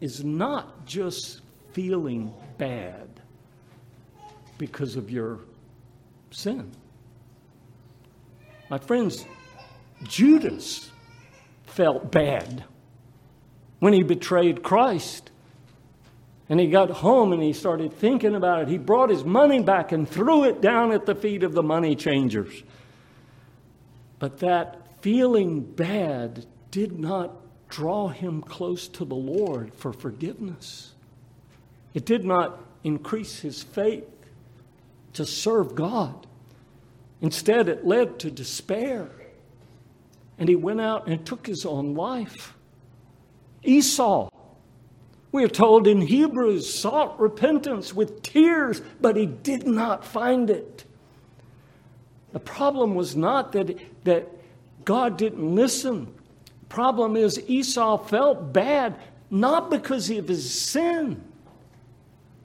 is 0.00 0.24
not 0.24 0.86
just 0.86 1.42
feeling 1.72 2.32
bad 2.56 3.19
because 4.60 4.94
of 4.96 5.10
your 5.10 5.38
sin. 6.30 6.70
My 8.68 8.76
friends, 8.76 9.24
Judas 10.02 10.90
felt 11.64 12.12
bad 12.12 12.64
when 13.78 13.94
he 13.94 14.02
betrayed 14.02 14.62
Christ. 14.62 15.30
And 16.50 16.60
he 16.60 16.66
got 16.66 16.90
home 16.90 17.32
and 17.32 17.42
he 17.42 17.54
started 17.54 17.94
thinking 17.94 18.34
about 18.34 18.60
it. 18.60 18.68
He 18.68 18.76
brought 18.76 19.08
his 19.08 19.24
money 19.24 19.62
back 19.62 19.92
and 19.92 20.06
threw 20.06 20.44
it 20.44 20.60
down 20.60 20.92
at 20.92 21.06
the 21.06 21.14
feet 21.14 21.42
of 21.42 21.54
the 21.54 21.62
money 21.62 21.96
changers. 21.96 22.62
But 24.18 24.40
that 24.40 25.00
feeling 25.00 25.62
bad 25.62 26.44
did 26.70 26.98
not 26.98 27.34
draw 27.70 28.08
him 28.08 28.42
close 28.42 28.88
to 28.88 29.06
the 29.06 29.14
Lord 29.14 29.72
for 29.72 29.94
forgiveness. 29.94 30.92
It 31.94 32.04
did 32.04 32.26
not 32.26 32.62
increase 32.84 33.40
his 33.40 33.62
faith 33.62 34.04
to 35.14 35.26
serve 35.26 35.74
God. 35.74 36.26
Instead, 37.20 37.68
it 37.68 37.86
led 37.86 38.18
to 38.20 38.30
despair. 38.30 39.10
And 40.38 40.48
he 40.48 40.56
went 40.56 40.80
out 40.80 41.06
and 41.06 41.24
took 41.24 41.46
his 41.46 41.66
own 41.66 41.94
life. 41.94 42.54
Esau, 43.62 44.30
we 45.32 45.44
are 45.44 45.48
told 45.48 45.86
in 45.86 46.00
Hebrews, 46.00 46.72
sought 46.72 47.20
repentance 47.20 47.92
with 47.92 48.22
tears, 48.22 48.80
but 49.00 49.16
he 49.16 49.26
did 49.26 49.66
not 49.66 50.04
find 50.04 50.48
it. 50.48 50.84
The 52.32 52.40
problem 52.40 52.94
was 52.94 53.16
not 53.16 53.52
that, 53.52 53.78
that 54.04 54.28
God 54.84 55.18
didn't 55.18 55.54
listen 55.54 56.14
Problem 56.70 57.16
is, 57.16 57.42
Esau 57.48 57.98
felt 57.98 58.52
bad 58.52 58.96
not 59.28 59.70
because 59.70 60.08
of 60.08 60.28
his 60.28 60.50
sin, 60.50 61.22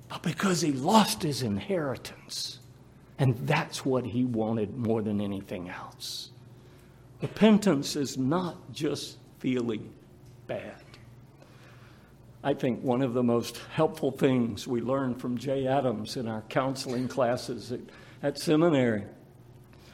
but 0.10 0.24
because 0.24 0.62
he 0.62 0.72
lost 0.72 1.22
his 1.22 1.44
inheritance. 1.44 2.60
And 3.17 3.36
that's 3.47 3.86
what 3.86 4.06
he 4.06 4.25
wanted 4.25 4.78
more 4.78 5.01
than 5.01 5.21
anything 5.21 5.69
else. 5.69 6.32
Repentance 7.21 7.95
is 7.95 8.17
not 8.17 8.71
just 8.73 9.17
feeling 9.39 9.93
bad. 10.47 10.82
I 12.43 12.54
think 12.54 12.84
one 12.84 13.01
of 13.01 13.13
the 13.13 13.23
most 13.23 13.60
helpful 13.73 14.12
things 14.12 14.67
we 14.67 14.82
learned 14.82 15.19
from 15.19 15.38
Jay 15.38 15.65
Adams 15.65 16.15
in 16.17 16.28
our 16.28 16.41
counseling 16.43 17.08
classes 17.08 17.71
at, 17.71 17.80
at 18.21 18.38
seminary 18.38 19.04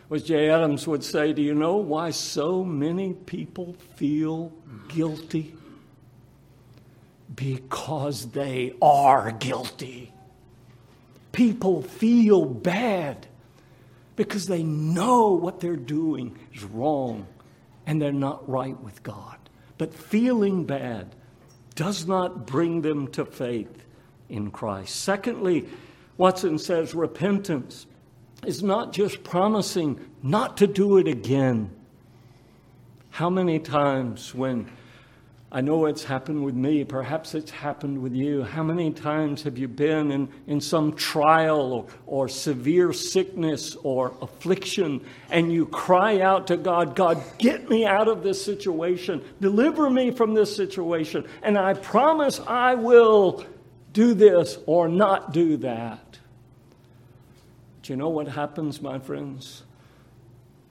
was 0.10 0.24
Jay 0.24 0.50
Adams 0.50 0.86
would 0.86 1.06
say, 1.06 1.32
Do 1.32 1.42
you 1.42 1.56
know 1.56 1.78
why 1.78 2.10
so 2.10 2.66
many 2.66 3.14
people 3.14 3.78
feel 3.96 4.52
guilty? 4.90 5.56
Because 7.34 8.30
they 8.32 8.74
are 8.82 9.32
guilty. 9.32 10.11
People 11.32 11.82
feel 11.82 12.46
bad 12.46 13.28
because 14.16 14.48
they 14.48 14.64
know 14.64 15.30
what 15.30 15.60
they're 15.60 15.76
doing 15.76 16.38
is 16.54 16.64
wrong 16.64 17.28
and 17.86 18.02
they're 18.02 18.12
not 18.12 18.48
right 18.48 18.80
with 18.82 19.02
God. 19.04 19.38
But 19.78 19.94
feeling 19.94 20.66
bad 20.66 21.16
does 21.76 22.08
not 22.08 22.46
bring 22.46 22.82
them 22.82 23.08
to 23.10 23.26
faith 23.26 23.86
in 24.30 24.52
Christ. 24.52 24.96
Secondly, 24.98 25.68
Watson 26.18 26.60
says 26.60 26.94
repentance 26.94 27.88
is 28.46 28.62
not 28.62 28.94
just 28.94 29.24
promising 29.24 30.00
not 30.22 30.58
to 30.58 30.68
do 30.68 30.98
it 30.98 31.08
again. 31.08 31.72
How 33.10 33.30
many 33.30 33.60
times 33.60 34.34
when 34.34 34.70
I 35.54 35.60
know 35.60 35.86
it's 35.86 36.06
happened 36.06 36.46
with 36.46 36.56
me, 36.56 36.86
perhaps 36.86 37.36
it's 37.36 37.52
happened 37.52 38.02
with 38.02 38.14
you. 38.14 38.44
How 38.44 38.64
many 38.64 38.94
times 38.94 39.44
have 39.44 39.58
you 39.58 39.68
been 39.68 40.10
in, 40.10 40.30
in 40.48 40.62
some 40.62 40.94
trial 40.94 41.74
or, 41.74 41.88
or 42.06 42.30
severe 42.30 42.94
sickness 42.94 43.76
or 43.84 44.16
affliction 44.22 45.06
and 45.30 45.52
you 45.52 45.66
cry 45.66 46.22
out 46.22 46.48
to 46.48 46.56
God, 46.56 46.96
God, 46.96 47.22
get 47.38 47.70
me 47.70 47.86
out 47.86 48.08
of 48.08 48.24
this 48.24 48.44
situation, 48.44 49.22
deliver 49.42 49.90
me 49.90 50.12
from 50.12 50.34
this 50.34 50.56
situation, 50.56 51.28
and 51.44 51.58
I 51.58 51.74
promise 51.74 52.40
I 52.40 52.76
will 52.76 53.46
do 53.92 54.14
this 54.14 54.58
or 54.68 54.88
not 54.88 55.34
do 55.34 55.58
that? 55.58 56.18
Do 57.84 57.92
you 57.92 57.98
know 57.98 58.10
what 58.10 58.30
happens, 58.30 58.82
my 58.82 59.00
friends? 59.00 59.64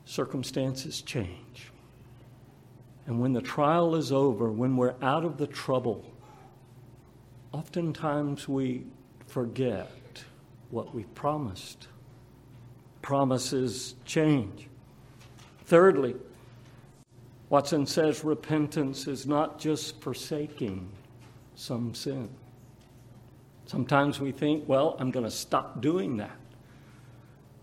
Circumstances 0.07 1.03
change. 1.03 1.70
And 3.11 3.19
when 3.19 3.33
the 3.33 3.43
trial 3.43 3.97
is 3.97 4.13
over, 4.13 4.53
when 4.53 4.77
we're 4.77 4.95
out 5.03 5.25
of 5.25 5.37
the 5.37 5.49
trouble, 5.49 6.09
oftentimes 7.51 8.49
we 8.49 8.85
forget 9.27 9.91
what 10.71 10.95
we 10.95 11.03
promised. 11.03 11.89
Promises 13.03 13.97
change. 14.05 14.69
Thirdly, 15.65 16.15
Watson 17.49 17.85
says 17.85 18.23
repentance 18.23 19.09
is 19.09 19.27
not 19.27 19.59
just 19.59 20.01
forsaking 20.01 20.89
some 21.57 21.97
sin. 21.97 22.29
Sometimes 23.67 24.21
we 24.21 24.31
think, 24.31 24.69
well, 24.69 24.95
I'm 25.01 25.11
going 25.11 25.27
to 25.27 25.33
stop 25.33 25.83
doing 25.83 26.19
that. 26.19 26.39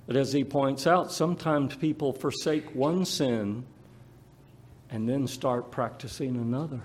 But 0.07 0.17
as 0.17 0.33
he 0.33 0.43
points 0.43 0.85
out, 0.85 1.13
sometimes 1.13 1.73
people 1.77 2.11
forsake 2.11 2.75
one 2.75 3.05
sin 3.05 3.65
and 4.89 5.07
then 5.07 5.27
start 5.27 5.71
practicing 5.71 6.35
another. 6.35 6.81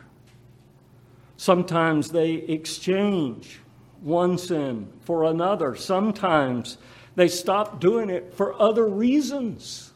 Sometimes 1.36 2.10
they 2.10 2.34
exchange 2.34 3.60
one 4.00 4.38
sin 4.38 4.92
for 5.00 5.24
another. 5.24 5.74
Sometimes 5.74 6.78
they 7.14 7.28
stop 7.28 7.80
doing 7.80 8.10
it 8.10 8.34
for 8.34 8.60
other 8.60 8.86
reasons. 8.86 9.92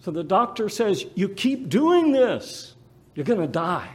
So 0.00 0.10
the 0.10 0.24
doctor 0.24 0.68
says, 0.68 1.04
You 1.14 1.28
keep 1.28 1.68
doing 1.68 2.12
this, 2.12 2.74
you're 3.14 3.24
going 3.24 3.40
to 3.40 3.46
die. 3.46 3.88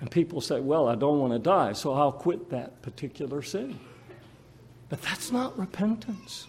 And 0.00 0.10
people 0.10 0.40
say, 0.40 0.60
Well, 0.60 0.88
I 0.88 0.94
don't 0.94 1.18
want 1.18 1.32
to 1.32 1.38
die, 1.38 1.72
so 1.72 1.92
I'll 1.92 2.12
quit 2.12 2.50
that 2.50 2.82
particular 2.82 3.42
sin. 3.42 3.78
But 4.88 5.02
that's 5.02 5.32
not 5.32 5.58
repentance. 5.58 6.46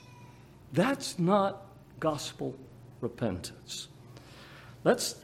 That's 0.74 1.18
not 1.18 1.66
gospel 2.00 2.56
repentance. 3.02 3.88
Let's 4.84 5.16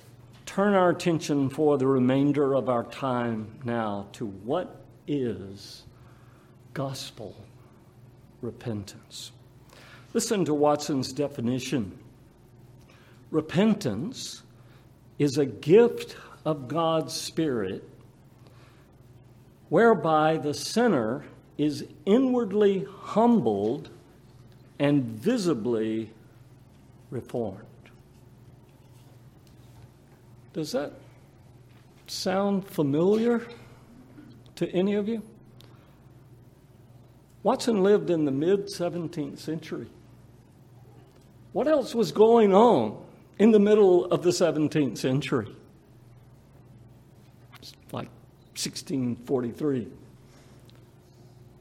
turn 0.45 0.73
our 0.73 0.89
attention 0.89 1.49
for 1.49 1.77
the 1.77 1.87
remainder 1.87 2.53
of 2.53 2.69
our 2.69 2.83
time 2.83 3.59
now 3.63 4.07
to 4.13 4.25
what 4.25 4.83
is 5.07 5.83
gospel 6.73 7.35
repentance. 8.41 9.31
Listen 10.13 10.45
to 10.45 10.53
Watson's 10.53 11.11
definition 11.13 11.97
repentance 13.31 14.43
is 15.17 15.37
a 15.37 15.45
gift 15.45 16.15
of 16.45 16.67
God's 16.67 17.13
Spirit 17.13 17.83
whereby 19.69 20.37
the 20.37 20.53
sinner 20.53 21.25
is 21.57 21.85
inwardly 22.05 22.85
humbled 23.01 23.89
and 24.77 25.03
visibly 25.03 26.11
reformed. 27.09 27.65
Does 30.53 30.71
that 30.73 30.93
sound 32.07 32.67
familiar 32.67 33.45
to 34.55 34.69
any 34.69 34.93
of 34.93 35.07
you? 35.07 35.21
Watson 37.41 37.83
lived 37.83 38.09
in 38.09 38.23
the 38.23 38.31
mid 38.31 38.67
17th 38.67 39.39
century. 39.39 39.87
What 41.51 41.67
else 41.67 41.93
was 41.93 42.11
going 42.11 42.53
on 42.53 43.03
in 43.37 43.51
the 43.51 43.59
middle 43.59 44.05
of 44.05 44.23
the 44.23 44.29
17th 44.29 44.97
century? 44.97 45.53
Like 47.91 48.09
1643, 48.55 49.87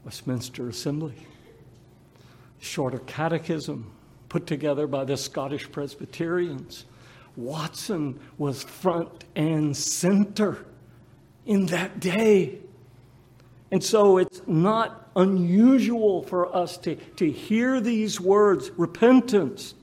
Westminster 0.05 0.69
Assembly, 0.69 1.15
Shorter 2.59 2.99
Catechism 2.99 3.91
put 4.29 4.47
together 4.47 4.87
by 4.87 5.03
the 5.03 5.17
Scottish 5.17 5.71
Presbyterians. 5.71 6.85
Watson 7.35 8.19
was 8.37 8.63
front 8.63 9.25
and 9.35 9.75
center 9.75 10.65
in 11.45 11.67
that 11.67 11.99
day. 11.99 12.59
And 13.71 13.83
so 13.83 14.17
it's 14.17 14.41
not 14.45 15.09
unusual 15.15 16.23
for 16.23 16.55
us 16.55 16.77
to, 16.77 16.95
to 16.95 17.31
hear 17.31 17.81
these 17.81 18.19
words. 18.19 18.69
Repentance 18.77 19.73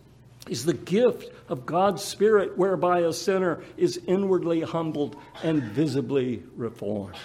is 0.49 0.65
the 0.65 0.75
gift 0.75 1.33
of 1.49 1.67
God's 1.67 2.03
Spirit 2.03 2.57
whereby 2.57 3.01
a 3.01 3.13
sinner 3.13 3.63
is 3.77 4.01
inwardly 4.07 4.61
humbled 4.61 5.17
and 5.43 5.63
visibly 5.63 6.43
reformed. 6.57 7.17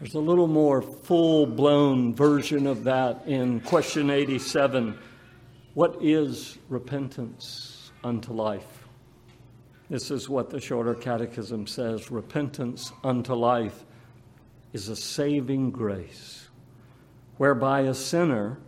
There's 0.00 0.14
a 0.14 0.20
little 0.20 0.46
more 0.46 0.80
full 0.80 1.46
blown 1.46 2.14
version 2.14 2.66
of 2.66 2.84
that 2.84 3.24
in 3.26 3.60
question 3.60 4.10
87. 4.10 4.98
What 5.74 5.96
is 6.02 6.58
repentance 6.68 7.77
unto 8.04 8.32
life? 8.32 8.86
This 9.90 10.10
is 10.10 10.28
what 10.28 10.50
the 10.50 10.60
Shorter 10.60 10.94
Catechism 10.94 11.66
says 11.66 12.10
Repentance 12.10 12.92
unto 13.02 13.34
life 13.34 13.84
is 14.72 14.88
a 14.88 14.96
saving 14.96 15.70
grace, 15.70 16.48
whereby 17.38 17.80
a 17.82 17.94
sinner, 17.94 18.58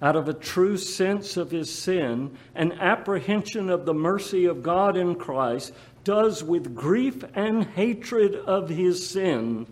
out 0.00 0.16
of 0.16 0.28
a 0.28 0.34
true 0.34 0.76
sense 0.76 1.36
of 1.36 1.50
his 1.50 1.72
sin 1.72 2.36
and 2.54 2.72
apprehension 2.80 3.68
of 3.68 3.84
the 3.84 3.94
mercy 3.94 4.46
of 4.46 4.62
God 4.62 4.96
in 4.96 5.16
Christ, 5.16 5.72
does 6.04 6.42
with 6.42 6.74
grief 6.74 7.22
and 7.34 7.64
hatred 7.64 8.34
of 8.34 8.68
his 8.68 9.10
sin 9.10 9.66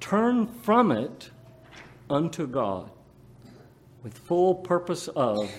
turn 0.00 0.46
from 0.46 0.90
it 0.90 1.30
unto 2.08 2.46
God 2.46 2.90
with 4.02 4.16
full 4.16 4.54
purpose 4.54 5.08
of 5.08 5.50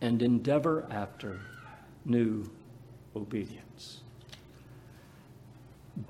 and 0.00 0.22
endeavor 0.22 0.86
after 0.90 1.40
new 2.08 2.50
obedience. 3.14 4.00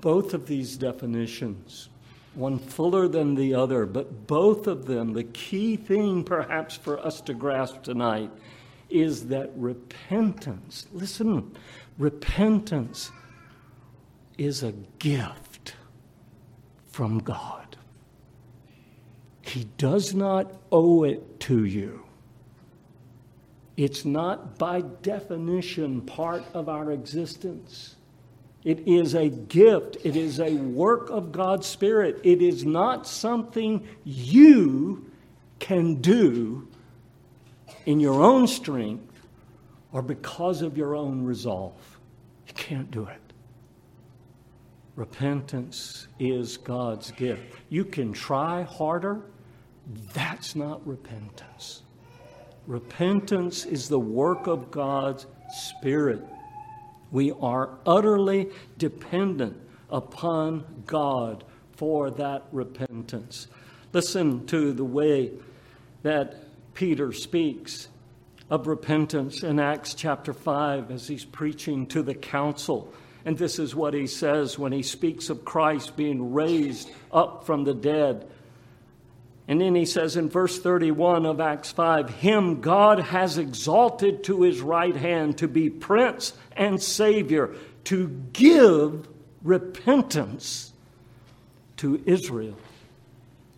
Both 0.01 0.33
of 0.33 0.47
these 0.47 0.77
definitions, 0.77 1.89
one 2.35 2.59
fuller 2.59 3.07
than 3.07 3.35
the 3.35 3.55
other, 3.55 3.85
but 3.85 4.27
both 4.27 4.67
of 4.67 4.85
them, 4.85 5.13
the 5.13 5.23
key 5.23 5.75
thing 5.75 6.23
perhaps 6.23 6.75
for 6.75 6.99
us 6.99 7.21
to 7.21 7.33
grasp 7.33 7.81
tonight 7.81 8.31
is 8.89 9.27
that 9.27 9.51
repentance, 9.55 10.87
listen, 10.93 11.55
repentance 11.97 13.11
is 14.37 14.63
a 14.63 14.71
gift 14.99 15.75
from 16.87 17.19
God. 17.19 17.77
He 19.41 19.65
does 19.77 20.13
not 20.13 20.53
owe 20.71 21.03
it 21.03 21.39
to 21.41 21.65
you. 21.65 22.03
It's 23.79 24.03
not 24.03 24.57
by 24.57 24.81
definition 24.81 26.01
part 26.01 26.43
of 26.53 26.67
our 26.67 26.91
existence. 26.91 27.95
It 28.65 28.85
is 28.85 29.13
a 29.15 29.29
gift. 29.29 29.95
It 30.03 30.17
is 30.17 30.41
a 30.41 30.55
work 30.55 31.09
of 31.09 31.31
God's 31.31 31.65
Spirit. 31.65 32.19
It 32.25 32.41
is 32.41 32.65
not 32.65 33.07
something 33.07 33.87
you 34.03 35.09
can 35.59 35.95
do 36.01 36.67
in 37.85 38.01
your 38.01 38.21
own 38.21 38.47
strength 38.47 39.13
or 39.93 40.01
because 40.01 40.61
of 40.61 40.77
your 40.77 40.93
own 40.93 41.23
resolve. 41.23 41.99
You 42.47 42.53
can't 42.55 42.91
do 42.91 43.05
it. 43.05 43.21
Repentance 44.97 46.09
is 46.19 46.57
God's 46.57 47.11
gift. 47.11 47.55
You 47.69 47.85
can 47.85 48.11
try 48.11 48.63
harder, 48.63 49.21
that's 50.13 50.53
not 50.53 50.85
repentance. 50.85 51.83
Repentance 52.69 53.65
is 53.65 53.89
the 53.89 53.99
work 53.99 54.45
of 54.45 54.69
God's 54.69 55.25
Spirit. 55.51 56.23
We 57.09 57.31
are 57.31 57.79
utterly 57.83 58.51
dependent 58.77 59.57
upon 59.89 60.83
God 60.85 61.43
for 61.77 62.11
that 62.11 62.43
repentance. 62.51 63.47
Listen 63.91 64.45
to 64.45 64.71
the 64.71 64.83
way 64.85 65.31
that 66.03 66.43
Peter 66.75 67.11
speaks 67.11 67.87
of 68.51 68.67
repentance 68.67 69.41
in 69.41 69.59
Acts 69.59 69.95
chapter 69.95 70.31
5 70.31 70.91
as 70.91 71.07
he's 71.07 71.25
preaching 71.25 71.87
to 71.87 72.03
the 72.03 72.13
council. 72.13 72.93
And 73.25 73.35
this 73.35 73.57
is 73.57 73.73
what 73.73 73.95
he 73.95 74.05
says 74.05 74.59
when 74.59 74.73
he 74.73 74.83
speaks 74.83 75.31
of 75.31 75.43
Christ 75.43 75.97
being 75.97 76.33
raised 76.33 76.91
up 77.11 77.47
from 77.47 77.63
the 77.63 77.73
dead 77.73 78.29
and 79.49 79.59
then 79.59 79.73
he 79.73 79.85
says 79.85 80.15
in 80.15 80.29
verse 80.29 80.59
31 80.59 81.25
of 81.25 81.41
Acts 81.41 81.71
5 81.71 82.11
Him 82.11 82.61
God 82.61 82.99
has 82.99 83.39
exalted 83.39 84.23
to 84.25 84.43
his 84.43 84.61
right 84.61 84.95
hand 84.95 85.39
to 85.39 85.47
be 85.47 85.71
Prince 85.71 86.33
and 86.51 86.79
Savior, 86.79 87.55
to 87.85 88.09
give 88.31 89.09
repentance 89.41 90.71
to 91.77 91.99
Israel 92.05 92.57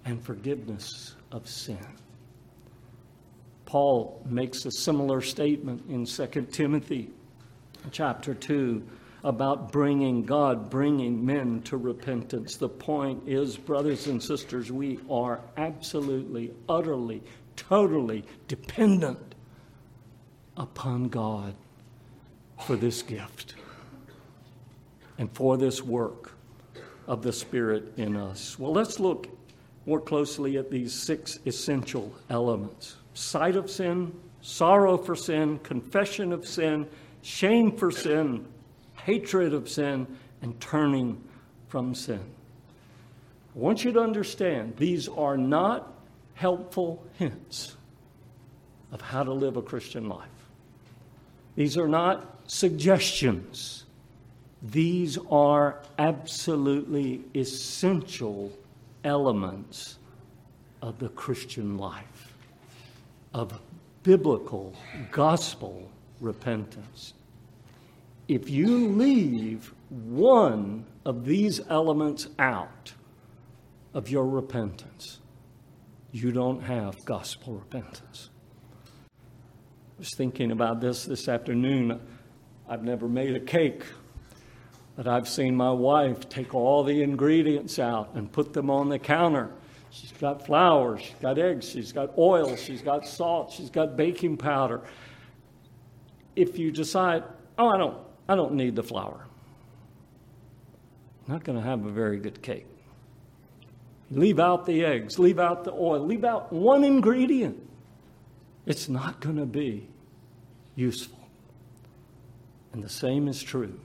and 0.05 0.23
forgiveness 0.23 1.13
of 1.29 1.49
sin. 1.49 1.85
Paul 3.65 4.21
makes 4.25 4.65
a 4.65 4.71
similar 4.71 5.19
statement 5.19 5.89
in 5.89 6.05
2 6.05 6.47
Timothy 6.53 7.09
chapter 7.91 8.33
2 8.33 8.81
about 9.23 9.71
bringing 9.71 10.23
God, 10.23 10.69
bringing 10.69 11.25
men 11.25 11.61
to 11.63 11.77
repentance. 11.77 12.57
The 12.57 12.69
point 12.69 13.27
is, 13.27 13.55
brothers 13.57 14.07
and 14.07 14.21
sisters, 14.21 14.71
we 14.71 14.99
are 15.09 15.41
absolutely, 15.57 16.53
utterly, 16.67 17.21
totally 17.55 18.25
dependent 18.47 19.35
upon 20.57 21.09
God 21.09 21.53
for 22.65 22.75
this 22.75 23.01
gift 23.01 23.55
and 25.17 25.31
for 25.33 25.57
this 25.57 25.83
work 25.83 26.31
of 27.07 27.21
the 27.21 27.33
Spirit 27.33 27.93
in 27.97 28.15
us. 28.15 28.57
Well, 28.57 28.73
let's 28.73 28.99
look 28.99 29.27
more 29.85 29.99
closely 29.99 30.57
at 30.57 30.69
these 30.69 30.93
six 30.93 31.39
essential 31.45 32.13
elements 32.29 32.95
sight 33.13 33.57
of 33.57 33.69
sin, 33.69 34.13
sorrow 34.41 34.97
for 34.97 35.15
sin, 35.15 35.59
confession 35.59 36.31
of 36.31 36.47
sin, 36.47 36.87
shame 37.21 37.75
for 37.75 37.91
sin, 37.91 38.45
hatred 39.05 39.53
of 39.53 39.69
sin, 39.69 40.07
and 40.41 40.59
turning 40.59 41.21
from 41.67 41.93
sin. 41.93 42.21
I 43.55 43.59
want 43.59 43.83
you 43.83 43.91
to 43.91 43.99
understand 43.99 44.77
these 44.77 45.07
are 45.07 45.37
not 45.37 45.93
helpful 46.35 47.03
hints 47.17 47.75
of 48.91 49.01
how 49.01 49.23
to 49.23 49.31
live 49.31 49.57
a 49.57 49.61
Christian 49.61 50.09
life. 50.09 50.27
These 51.55 51.77
are 51.77 51.87
not 51.87 52.41
suggestions. 52.47 53.85
These 54.61 55.17
are 55.29 55.79
absolutely 55.97 57.23
essential 57.35 58.51
elements 59.03 59.97
of 60.81 60.99
the 60.99 61.09
Christian 61.09 61.77
life, 61.77 62.33
of 63.33 63.59
biblical 64.03 64.73
gospel 65.11 65.89
repentance. 66.19 67.13
If 68.31 68.49
you 68.49 68.87
leave 68.87 69.73
one 69.89 70.85
of 71.03 71.25
these 71.25 71.59
elements 71.69 72.29
out 72.39 72.93
of 73.93 74.09
your 74.09 74.25
repentance, 74.25 75.19
you 76.13 76.31
don't 76.31 76.61
have 76.61 77.03
gospel 77.03 77.55
repentance. 77.55 78.29
I 79.09 79.99
was 79.99 80.15
thinking 80.15 80.51
about 80.51 80.79
this 80.79 81.03
this 81.03 81.27
afternoon. 81.27 81.99
I've 82.69 82.85
never 82.85 83.09
made 83.09 83.35
a 83.35 83.39
cake, 83.41 83.83
but 84.95 85.09
I've 85.09 85.27
seen 85.27 85.53
my 85.53 85.73
wife 85.73 86.29
take 86.29 86.55
all 86.55 86.85
the 86.85 87.03
ingredients 87.03 87.79
out 87.79 88.11
and 88.13 88.31
put 88.31 88.53
them 88.53 88.69
on 88.69 88.87
the 88.87 88.97
counter. 88.97 89.51
She's 89.89 90.13
got 90.13 90.45
flour, 90.45 90.97
she's 90.97 91.15
got 91.21 91.37
eggs, 91.37 91.67
she's 91.67 91.91
got 91.91 92.17
oil, 92.17 92.55
she's 92.55 92.81
got 92.81 93.05
salt, 93.05 93.51
she's 93.51 93.69
got 93.69 93.97
baking 93.97 94.37
powder. 94.37 94.79
If 96.37 96.57
you 96.57 96.71
decide, 96.71 97.25
oh, 97.57 97.67
I 97.67 97.77
don't, 97.77 97.97
I 98.31 98.35
don't 98.35 98.53
need 98.53 98.77
the 98.77 98.83
flour. 98.83 99.27
Not 101.27 101.43
going 101.43 101.57
to 101.57 101.63
have 101.63 101.85
a 101.85 101.91
very 101.91 102.17
good 102.17 102.41
cake. 102.41 102.65
Leave 104.09 104.39
out 104.39 104.65
the 104.65 104.85
eggs, 104.85 105.19
leave 105.19 105.37
out 105.37 105.65
the 105.65 105.73
oil, 105.73 106.05
leave 106.05 106.23
out 106.23 106.53
one 106.53 106.85
ingredient. 106.85 107.61
It's 108.65 108.87
not 108.87 109.19
going 109.19 109.35
to 109.35 109.45
be 109.45 109.89
useful. 110.75 111.19
And 112.71 112.81
the 112.81 112.87
same 112.87 113.27
is 113.27 113.43
true 113.43 113.77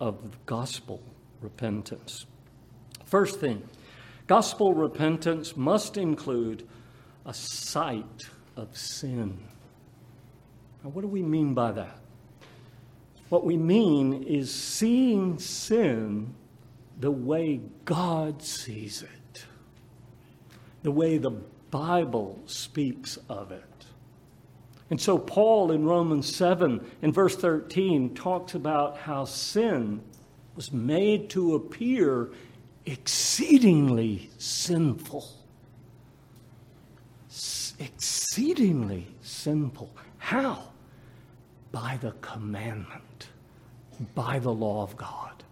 of 0.00 0.44
gospel 0.46 1.00
repentance. 1.40 2.26
First 3.04 3.38
thing, 3.38 3.62
gospel 4.26 4.74
repentance 4.74 5.56
must 5.56 5.96
include 5.96 6.66
a 7.24 7.32
sight 7.32 8.24
of 8.56 8.76
sin. 8.76 9.38
Now, 10.82 10.90
what 10.90 11.02
do 11.02 11.08
we 11.08 11.22
mean 11.22 11.54
by 11.54 11.70
that? 11.70 12.00
What 13.28 13.44
we 13.44 13.56
mean 13.56 14.22
is 14.22 14.52
seeing 14.52 15.38
sin 15.38 16.34
the 16.98 17.10
way 17.10 17.60
God 17.84 18.42
sees 18.42 19.02
it, 19.02 19.44
the 20.82 20.92
way 20.92 21.18
the 21.18 21.30
Bible 21.70 22.40
speaks 22.46 23.18
of 23.28 23.50
it. 23.50 23.64
And 24.90 25.00
so, 25.00 25.18
Paul 25.18 25.72
in 25.72 25.84
Romans 25.84 26.34
7, 26.34 26.84
in 27.02 27.12
verse 27.12 27.34
13, 27.36 28.14
talks 28.14 28.54
about 28.54 28.98
how 28.98 29.24
sin 29.24 30.02
was 30.54 30.72
made 30.72 31.30
to 31.30 31.54
appear 31.54 32.30
exceedingly 32.86 34.30
sinful. 34.38 35.26
S- 37.28 37.74
exceedingly 37.80 39.08
sinful. 39.22 39.90
How? 40.18 40.73
By 41.74 41.98
the 42.00 42.12
commandment, 42.20 43.30
by 44.14 44.38
the 44.38 44.52
law 44.52 44.84
of 44.84 44.96
God. 44.96 45.42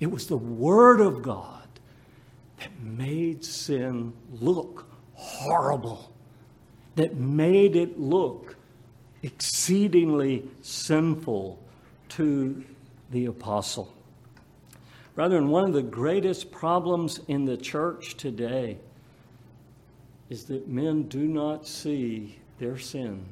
It 0.00 0.10
was 0.10 0.26
the 0.26 0.38
Word 0.38 1.02
of 1.02 1.20
God 1.20 1.68
that 2.58 2.70
made 2.80 3.44
sin 3.44 4.14
look 4.40 4.86
horrible, 5.12 6.10
that 6.94 7.16
made 7.16 7.76
it 7.76 8.00
look 8.00 8.56
exceedingly 9.22 10.48
sinful 10.62 11.62
to 12.10 12.64
the 13.10 13.26
apostle. 13.26 13.92
Brethren, 15.14 15.50
one 15.50 15.64
of 15.64 15.74
the 15.74 15.82
greatest 15.82 16.50
problems 16.50 17.20
in 17.28 17.44
the 17.44 17.58
church 17.58 18.16
today 18.16 18.78
is 20.30 20.44
that 20.44 20.66
men 20.66 21.02
do 21.02 21.28
not 21.28 21.66
see 21.66 22.38
their 22.58 22.78
sin 22.78 23.26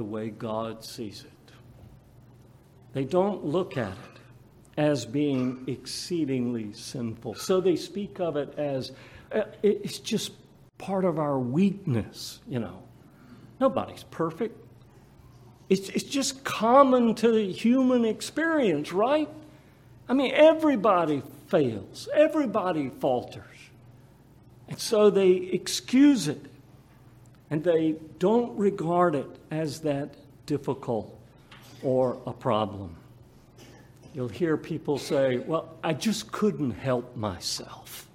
the 0.00 0.04
way 0.04 0.30
God 0.30 0.82
sees 0.82 1.24
it. 1.24 1.52
They 2.94 3.04
don't 3.04 3.44
look 3.44 3.76
at 3.76 3.92
it 3.92 4.20
as 4.78 5.04
being 5.04 5.62
exceedingly 5.66 6.72
sinful. 6.72 7.34
So 7.34 7.60
they 7.60 7.76
speak 7.76 8.18
of 8.18 8.38
it 8.38 8.54
as 8.56 8.92
uh, 9.30 9.42
it's 9.62 9.98
just 9.98 10.32
part 10.78 11.04
of 11.04 11.18
our 11.18 11.38
weakness, 11.38 12.40
you 12.48 12.60
know. 12.60 12.82
Nobody's 13.60 14.04
perfect. 14.04 14.56
It's, 15.68 15.90
it's 15.90 16.04
just 16.04 16.44
common 16.44 17.14
to 17.16 17.30
the 17.30 17.52
human 17.52 18.06
experience, 18.06 18.94
right? 18.94 19.28
I 20.08 20.14
mean, 20.14 20.32
everybody 20.32 21.22
fails, 21.48 22.08
everybody 22.14 22.88
falters. 22.88 23.44
And 24.66 24.78
so 24.78 25.10
they 25.10 25.32
excuse 25.32 26.26
it 26.26 26.49
and 27.50 27.62
they 27.64 27.96
don't 28.18 28.56
regard 28.56 29.14
it 29.14 29.28
as 29.50 29.80
that 29.80 30.14
difficult 30.46 31.18
or 31.82 32.18
a 32.26 32.32
problem. 32.32 32.96
You'll 34.14 34.28
hear 34.28 34.56
people 34.56 34.98
say, 34.98 35.38
Well, 35.38 35.76
I 35.84 35.92
just 35.92 36.32
couldn't 36.32 36.72
help 36.72 37.16
myself. 37.16 38.08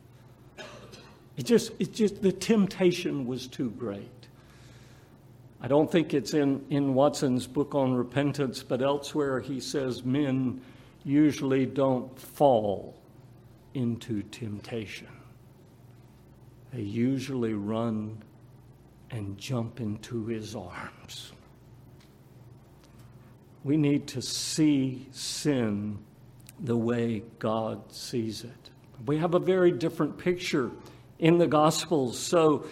It 1.37 1.45
just, 1.45 1.71
it 1.79 1.93
just, 1.93 2.21
the 2.21 2.31
temptation 2.31 3.27
was 3.27 3.47
too 3.47 3.69
great. 3.71 4.09
I 5.61 5.67
don't 5.67 5.91
think 5.91 6.13
it's 6.13 6.33
in, 6.33 6.63
in 6.69 6.93
Watson's 6.93 7.47
book 7.47 7.75
on 7.75 7.93
repentance, 7.93 8.63
but 8.63 8.81
elsewhere 8.81 9.39
he 9.39 9.59
says 9.59 10.03
men 10.03 10.61
usually 11.03 11.65
don't 11.65 12.17
fall 12.19 12.95
into 13.73 14.21
temptation. 14.23 15.07
They 16.73 16.81
usually 16.81 17.53
run 17.53 18.17
and 19.15 19.37
jump 19.37 19.79
into 19.79 20.25
his 20.25 20.57
arms. 20.57 21.31
We 23.63 23.77
need 23.77 24.07
to 24.07 24.21
see 24.21 25.07
sin 25.11 25.99
the 26.59 26.75
way 26.75 27.23
God 27.39 27.93
sees 27.93 28.43
it. 28.43 28.69
We 29.05 29.17
have 29.17 29.33
a 29.33 29.39
very 29.39 29.71
different 29.71 30.17
picture 30.17 30.69
in 31.17 31.37
the 31.37 31.47
Gospels. 31.47 32.19
So 32.19 32.67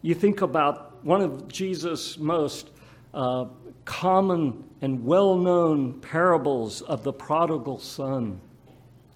you 0.00 0.14
think 0.14 0.40
about 0.40 1.04
one 1.04 1.20
of 1.20 1.48
Jesus' 1.48 2.16
most 2.16 2.70
uh, 3.12 3.46
common 3.84 4.64
and 4.80 5.04
well 5.04 5.36
known 5.36 6.00
parables 6.00 6.80
of 6.80 7.02
the 7.02 7.12
prodigal 7.12 7.80
son 7.80 8.40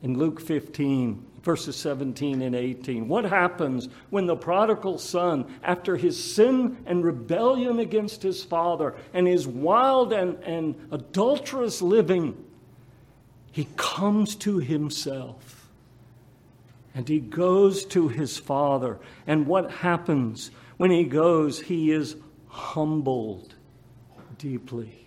in 0.03 0.19
Luke 0.19 0.41
15, 0.41 1.25
verses 1.43 1.77
17 1.77 2.41
and 2.43 2.55
18. 2.55 3.09
What 3.09 3.25
happens 3.25 3.89
when 4.11 4.27
the 4.27 4.37
prodigal 4.37 4.99
son, 4.99 5.53
after 5.63 5.97
his 5.97 6.23
sin 6.23 6.79
and 6.87 7.05
rebellion 7.05 7.79
against 7.79 8.23
his 8.23 8.45
father 8.45 8.95
and 9.13 9.27
his 9.27 9.47
wild 9.47 10.13
and, 10.13 10.39
and 10.45 10.75
adulterous 10.91 11.83
living, 11.83 12.43
he 13.51 13.69
comes 13.77 14.35
to 14.37 14.59
himself 14.59 15.69
and 16.95 17.09
he 17.09 17.21
goes 17.21 17.85
to 17.87 18.09
his 18.09 18.39
father. 18.39 18.99
And 19.27 19.47
what 19.47 19.71
happens? 19.71 20.51
When 20.77 20.91
he 20.91 21.05
goes, 21.05 21.61
he 21.61 21.91
is 21.91 22.17
humbled 22.49 23.55
deeply. 24.39 25.02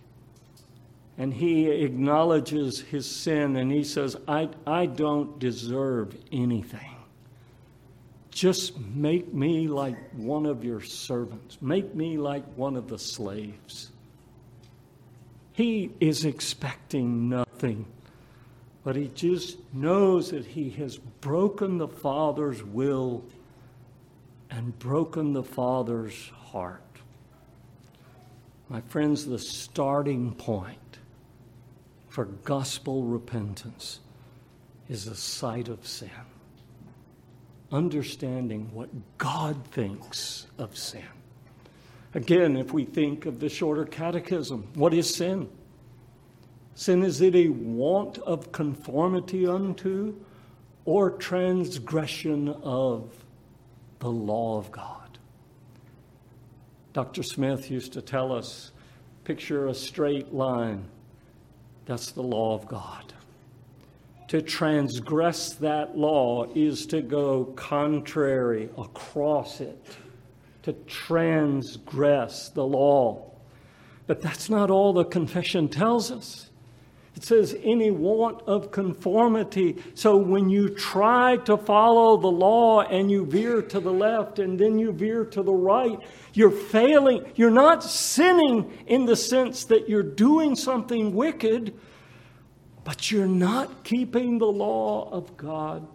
And 1.17 1.34
he 1.34 1.69
acknowledges 1.69 2.82
his 2.82 3.10
sin 3.10 3.56
and 3.56 3.71
he 3.71 3.84
says, 3.84 4.17
I, 4.28 4.49
I 4.67 4.86
don't 4.86 5.39
deserve 5.39 6.15
anything. 6.32 6.95
Just 8.32 8.78
make 8.78 9.34
me 9.34 9.69
like 9.69 9.97
one 10.12 10.45
of 10.45 10.65
your 10.65 10.82
servants, 10.82 11.58
make 11.62 11.95
me 11.95 12.17
like 12.17 12.43
one 12.58 12.75
of 12.75 12.89
the 12.89 12.99
slaves. 12.99 13.91
He 15.54 15.91
is 16.01 16.25
expecting 16.25 17.30
nothing, 17.30 17.86
but 18.84 18.97
he 18.97 19.08
just 19.15 19.58
knows 19.73 20.32
that 20.32 20.45
he 20.45 20.69
has 20.71 20.97
broken 20.97 21.78
the 21.78 21.88
Father's 21.88 22.62
will 22.62 23.23
and 24.51 24.78
broken 24.80 25.32
the 25.32 25.43
Father's 25.43 26.30
heart. 26.51 26.82
My 28.67 28.82
friends, 28.82 29.25
the 29.25 29.39
starting 29.39 30.34
point 30.34 30.78
for 32.15 32.23
gospel 32.45 33.04
repentance 33.04 33.99
is 34.88 35.06
a 35.06 35.15
sight 35.15 35.67
of 35.67 35.86
sin. 35.86 36.10
Understanding 37.73 38.69
what 38.73 38.88
God 39.17 39.67
thinks 39.67 40.47
of 40.58 40.78
sin. 40.78 41.04
Again, 42.13 42.56
if 42.56 42.71
we 42.71 42.86
think 42.86 43.25
of 43.25 43.41
the 43.41 43.49
shorter 43.49 43.84
catechism, 43.84 44.69
what 44.75 44.93
is 44.93 45.13
sin? 45.13 45.49
Sin 46.73 47.04
is 47.04 47.19
it 47.19 47.36
a 47.36 47.49
want 47.49 48.17
of 48.19 48.54
conformity 48.54 49.45
unto 49.45 50.15
or 50.86 51.12
transgression 51.12 52.47
of 52.47 53.13
the 53.99 54.10
law 54.10 54.58
of 54.58 54.71
God. 54.71 55.17
Dr. 56.93 57.23
Smith 57.23 57.69
used 57.69 57.91
to 57.91 58.01
tell 58.01 58.32
us 58.32 58.71
picture 59.25 59.67
a 59.67 59.73
straight 59.73 60.34
line. 60.34 60.86
That's 61.86 62.12
the 62.12 62.24
law 62.24 62.56
of 62.56 62.67
God. 62.67 63.13
To 64.30 64.41
transgress 64.41 65.54
that 65.54 65.98
law 65.98 66.48
is 66.56 66.88
to 66.88 67.02
go 67.02 67.45
contrary 67.56 68.69
across 68.78 69.62
it, 69.62 69.98
to 70.63 70.74
transgress 70.88 72.50
the 72.50 72.65
law. 72.65 73.32
But 74.08 74.21
that's 74.21 74.50
not 74.50 74.71
all 74.71 74.93
the 74.93 75.06
confession 75.06 75.69
tells 75.69 76.12
us. 76.12 76.50
It 77.15 77.23
says, 77.23 77.58
any 77.63 77.91
want 77.91 78.41
of 78.41 78.71
conformity. 78.71 79.82
So 79.93 80.17
when 80.17 80.49
you 80.49 80.67
try 80.69 81.38
to 81.38 81.56
follow 81.56 82.17
the 82.17 82.28
law 82.28 82.82
and 82.82 83.10
you 83.10 83.25
veer 83.25 83.62
to 83.62 83.80
the 83.80 83.93
left 83.93 84.39
and 84.39 84.60
then 84.60 84.78
you 84.78 84.91
veer 84.91 85.23
to 85.23 85.41
the 85.41 85.54
right, 85.54 85.97
you're 86.34 86.51
failing. 86.51 87.25
You're 87.36 87.51
not 87.51 87.84
sinning 87.84 88.71
in 88.88 89.06
the 89.06 89.15
sense 89.15 89.63
that 89.65 89.88
you're 89.88 90.04
doing 90.04 90.58
something 90.58 91.15
wicked, 91.15 91.73
but 92.84 93.10
you're 93.10 93.28
not 93.28 93.86
keeping 93.86 94.38
the 94.38 94.45
law 94.51 95.10
of 95.10 95.38
God 95.38 95.88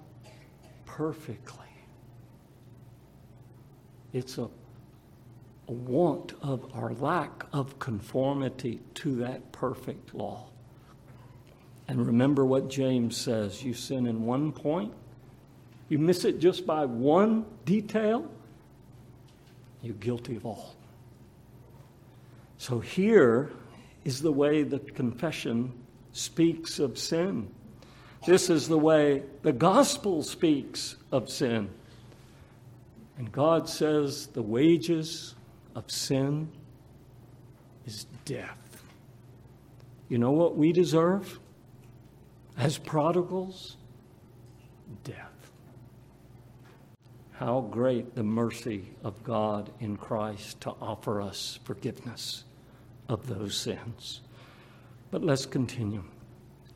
perfectly. 0.87 1.59
It's 4.15 4.39
a, 4.39 4.49
a 5.69 5.73
want 5.73 6.33
of 6.41 6.75
our 6.75 6.95
lack 6.95 7.45
of 7.53 7.79
conformity 7.79 8.81
to 8.95 9.17
that 9.17 9.53
perfect 9.53 10.15
law. 10.15 10.47
And 11.91 12.07
remember 12.07 12.47
what 12.47 12.71
James 12.71 13.17
says 13.17 13.65
you 13.65 13.75
sin 13.75 14.07
in 14.07 14.25
one 14.25 14.53
point, 14.53 14.95
you 15.89 15.99
miss 15.99 16.25
it 16.25 16.39
just 16.39 16.65
by 16.65 16.85
one 16.85 17.45
detail, 17.65 18.31
you're 19.83 19.95
guilty 19.95 20.37
of 20.37 20.47
all. 20.47 20.77
So 22.59 22.79
here 22.79 23.51
is 24.05 24.23
the 24.23 24.31
way 24.31 24.63
the 24.63 24.79
confession 24.79 25.73
speaks 26.13 26.79
of 26.79 26.97
sin. 26.97 27.51
This 28.25 28.51
is 28.51 28.69
the 28.69 28.79
way 28.79 29.25
the 29.43 29.53
gospel 29.53 30.23
speaks 30.23 30.95
of 31.11 31.29
sin. 31.29 31.71
And 33.19 33.33
God 33.33 33.69
says 33.69 34.29
the 34.29 34.43
wages 34.43 35.35
of 35.75 35.91
sin 35.91 36.53
is 37.85 38.07
death. 38.25 38.85
You 40.09 40.19
know 40.19 40.31
what 40.31 40.55
we 40.57 40.73
deserve 40.73 41.41
as 42.57 42.79
prodigals? 42.79 43.77
Death. 45.05 45.51
How 47.33 47.63
great 47.63 48.15
the 48.15 48.23
mercy 48.23 48.85
of 49.03 49.23
God 49.25 49.71
in 49.81 49.97
Christ 49.97 50.61
to 50.63 50.71
offer 50.81 51.23
us 51.23 51.59
forgiveness 51.65 52.45
of 53.09 53.27
those 53.27 53.57
sins. 53.57 54.21
But 55.11 55.25
let's 55.25 55.47
continue. 55.47 56.05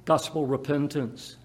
Gospel 0.04 0.46
repentance 0.46 1.36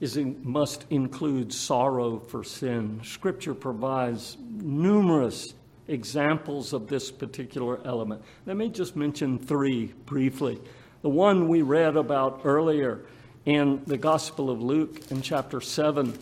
is 0.00 0.16
in, 0.16 0.38
must 0.42 0.86
include 0.90 1.52
sorrow 1.52 2.18
for 2.18 2.44
sin. 2.44 3.00
Scripture 3.02 3.54
provides 3.54 4.36
numerous 4.48 5.54
examples 5.88 6.72
of 6.72 6.86
this 6.86 7.10
particular 7.10 7.80
element. 7.84 8.22
Let 8.46 8.56
me 8.56 8.68
just 8.68 8.94
mention 8.94 9.38
three 9.38 9.86
briefly. 10.06 10.60
The 11.02 11.08
one 11.08 11.48
we 11.48 11.62
read 11.62 11.96
about 11.96 12.42
earlier 12.44 13.04
in 13.48 13.80
the 13.86 13.96
Gospel 13.96 14.50
of 14.50 14.60
Luke 14.60 15.10
in 15.10 15.22
chapter 15.22 15.58
7 15.58 16.12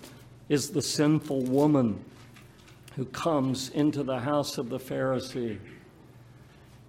is 0.48 0.70
the 0.70 0.80
sinful 0.80 1.42
woman 1.42 1.98
who 2.94 3.04
comes 3.06 3.68
into 3.70 4.04
the 4.04 4.20
house 4.20 4.58
of 4.58 4.68
the 4.68 4.78
Pharisee. 4.78 5.58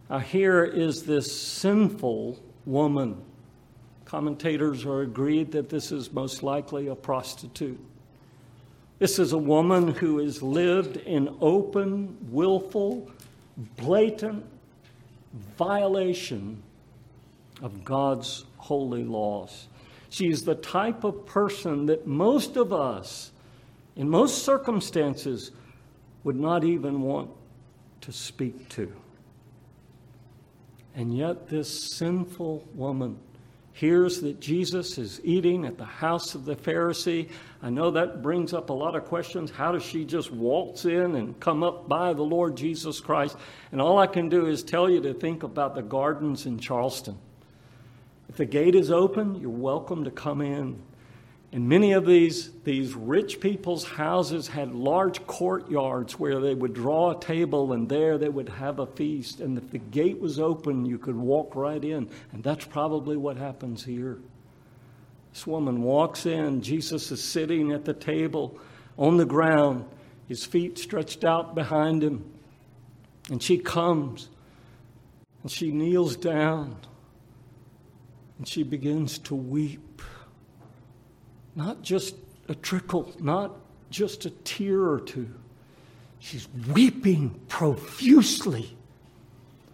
Now, 0.07 0.19
here 0.19 0.63
is 0.63 1.05
this 1.05 1.35
sinful 1.35 2.39
woman. 2.67 3.19
Commentators 4.05 4.85
are 4.85 5.01
agreed 5.01 5.53
that 5.53 5.69
this 5.69 5.91
is 5.91 6.13
most 6.13 6.43
likely 6.43 6.85
a 6.85 6.95
prostitute. 6.95 7.79
This 8.99 9.17
is 9.17 9.31
a 9.31 9.39
woman 9.39 9.87
who 9.87 10.19
has 10.19 10.43
lived 10.43 10.97
in 10.97 11.35
open, 11.41 12.15
willful, 12.29 13.09
blatant 13.75 14.45
violation 15.57 16.61
of 17.63 17.83
God's 17.83 18.45
holy 18.57 19.03
laws. 19.03 19.67
She's 20.09 20.43
the 20.43 20.55
type 20.55 21.03
of 21.03 21.25
person 21.25 21.87
that 21.87 22.07
most 22.07 22.55
of 22.55 22.71
us, 22.71 23.31
in 23.95 24.09
most 24.09 24.43
circumstances, 24.43 25.51
would 26.23 26.37
not 26.37 26.63
even 26.63 27.01
want 27.01 27.29
to 28.01 28.11
speak 28.11 28.69
to. 28.69 28.91
And 30.95 31.15
yet, 31.15 31.47
this 31.47 31.95
sinful 31.95 32.67
woman 32.73 33.19
hears 33.73 34.21
that 34.21 34.39
Jesus 34.39 34.97
is 34.97 35.21
eating 35.23 35.63
at 35.63 35.77
the 35.77 35.85
house 35.85 36.33
of 36.33 36.45
the 36.45 36.55
Pharisee. 36.55 37.29
I 37.61 37.69
know 37.69 37.91
that 37.91 38.23
brings 38.23 38.51
up 38.51 38.71
a 38.71 38.73
lot 38.73 38.95
of 38.95 39.05
questions. 39.05 39.51
How 39.51 39.71
does 39.71 39.83
she 39.83 40.03
just 40.03 40.31
waltz 40.31 40.85
in 40.85 41.13
and 41.13 41.39
come 41.39 41.61
up 41.61 41.87
by 41.87 42.13
the 42.13 42.23
Lord 42.23 42.57
Jesus 42.57 42.99
Christ? 42.99 43.37
And 43.71 43.79
all 43.79 43.99
I 43.99 44.07
can 44.07 44.29
do 44.29 44.47
is 44.47 44.63
tell 44.63 44.89
you 44.89 44.99
to 45.01 45.13
think 45.13 45.43
about 45.43 45.75
the 45.75 45.83
gardens 45.83 46.47
in 46.47 46.57
Charleston. 46.57 47.19
If 48.29 48.37
the 48.37 48.45
gate 48.45 48.75
is 48.75 48.91
open, 48.91 49.35
you're 49.35 49.49
welcome 49.49 50.03
to 50.03 50.11
come 50.11 50.41
in. 50.41 50.81
And 51.53 51.69
many 51.69 51.93
of 51.93 52.05
these, 52.05 52.51
these 52.65 52.93
rich 52.93 53.39
people's 53.39 53.85
houses 53.85 54.49
had 54.49 54.75
large 54.75 55.25
courtyards 55.27 56.19
where 56.19 56.41
they 56.41 56.53
would 56.53 56.73
draw 56.73 57.11
a 57.11 57.19
table 57.19 57.71
and 57.71 57.87
there 57.87 58.17
they 58.17 58.27
would 58.27 58.49
have 58.49 58.79
a 58.79 58.85
feast. 58.85 59.39
And 59.39 59.57
if 59.57 59.71
the 59.71 59.77
gate 59.77 60.19
was 60.19 60.39
open, 60.39 60.85
you 60.85 60.97
could 60.97 61.15
walk 61.15 61.55
right 61.55 61.83
in. 61.83 62.09
And 62.33 62.43
that's 62.43 62.65
probably 62.65 63.15
what 63.15 63.37
happens 63.37 63.85
here. 63.85 64.19
This 65.31 65.47
woman 65.47 65.83
walks 65.83 66.25
in. 66.25 66.61
Jesus 66.61 67.11
is 67.11 67.23
sitting 67.23 67.71
at 67.71 67.85
the 67.85 67.93
table 67.93 68.59
on 68.97 69.17
the 69.17 69.25
ground, 69.25 69.85
his 70.27 70.43
feet 70.43 70.77
stretched 70.77 71.23
out 71.23 71.55
behind 71.55 72.03
him. 72.03 72.25
And 73.29 73.41
she 73.41 73.57
comes 73.57 74.29
and 75.43 75.51
she 75.51 75.71
kneels 75.71 76.15
down 76.15 76.77
and 78.37 78.47
she 78.47 78.63
begins 78.63 79.17
to 79.19 79.35
weep 79.35 80.01
not 81.55 81.81
just 81.81 82.15
a 82.49 82.55
trickle, 82.55 83.11
not 83.19 83.55
just 83.89 84.25
a 84.25 84.29
tear 84.29 84.81
or 84.83 84.99
two. 84.99 85.27
She's 86.19 86.47
weeping 86.71 87.39
profusely. 87.47 88.77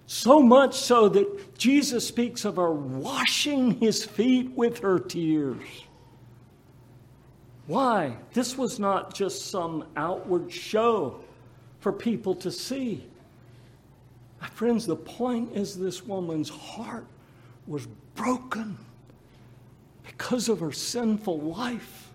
So 0.07 0.41
much 0.41 0.75
so 0.75 1.09
that 1.09 1.57
Jesus 1.57 2.07
speaks 2.07 2.45
of 2.45 2.55
her 2.55 2.71
washing 2.71 3.79
his 3.79 4.05
feet 4.05 4.51
with 4.55 4.79
her 4.79 4.99
tears. 4.99 5.63
Why? 7.67 8.17
This 8.33 8.57
was 8.57 8.79
not 8.79 9.13
just 9.13 9.49
some 9.49 9.85
outward 9.95 10.51
show 10.51 11.21
for 11.79 11.91
people 11.91 12.35
to 12.35 12.51
see. 12.51 13.05
My 14.41 14.47
friends, 14.47 14.85
the 14.85 14.95
point 14.95 15.55
is 15.55 15.77
this 15.77 16.03
woman's 16.03 16.49
heart 16.49 17.07
was 17.65 17.87
broken 18.15 18.77
because 20.03 20.49
of 20.49 20.59
her 20.59 20.71
sinful 20.71 21.39
life. 21.39 22.09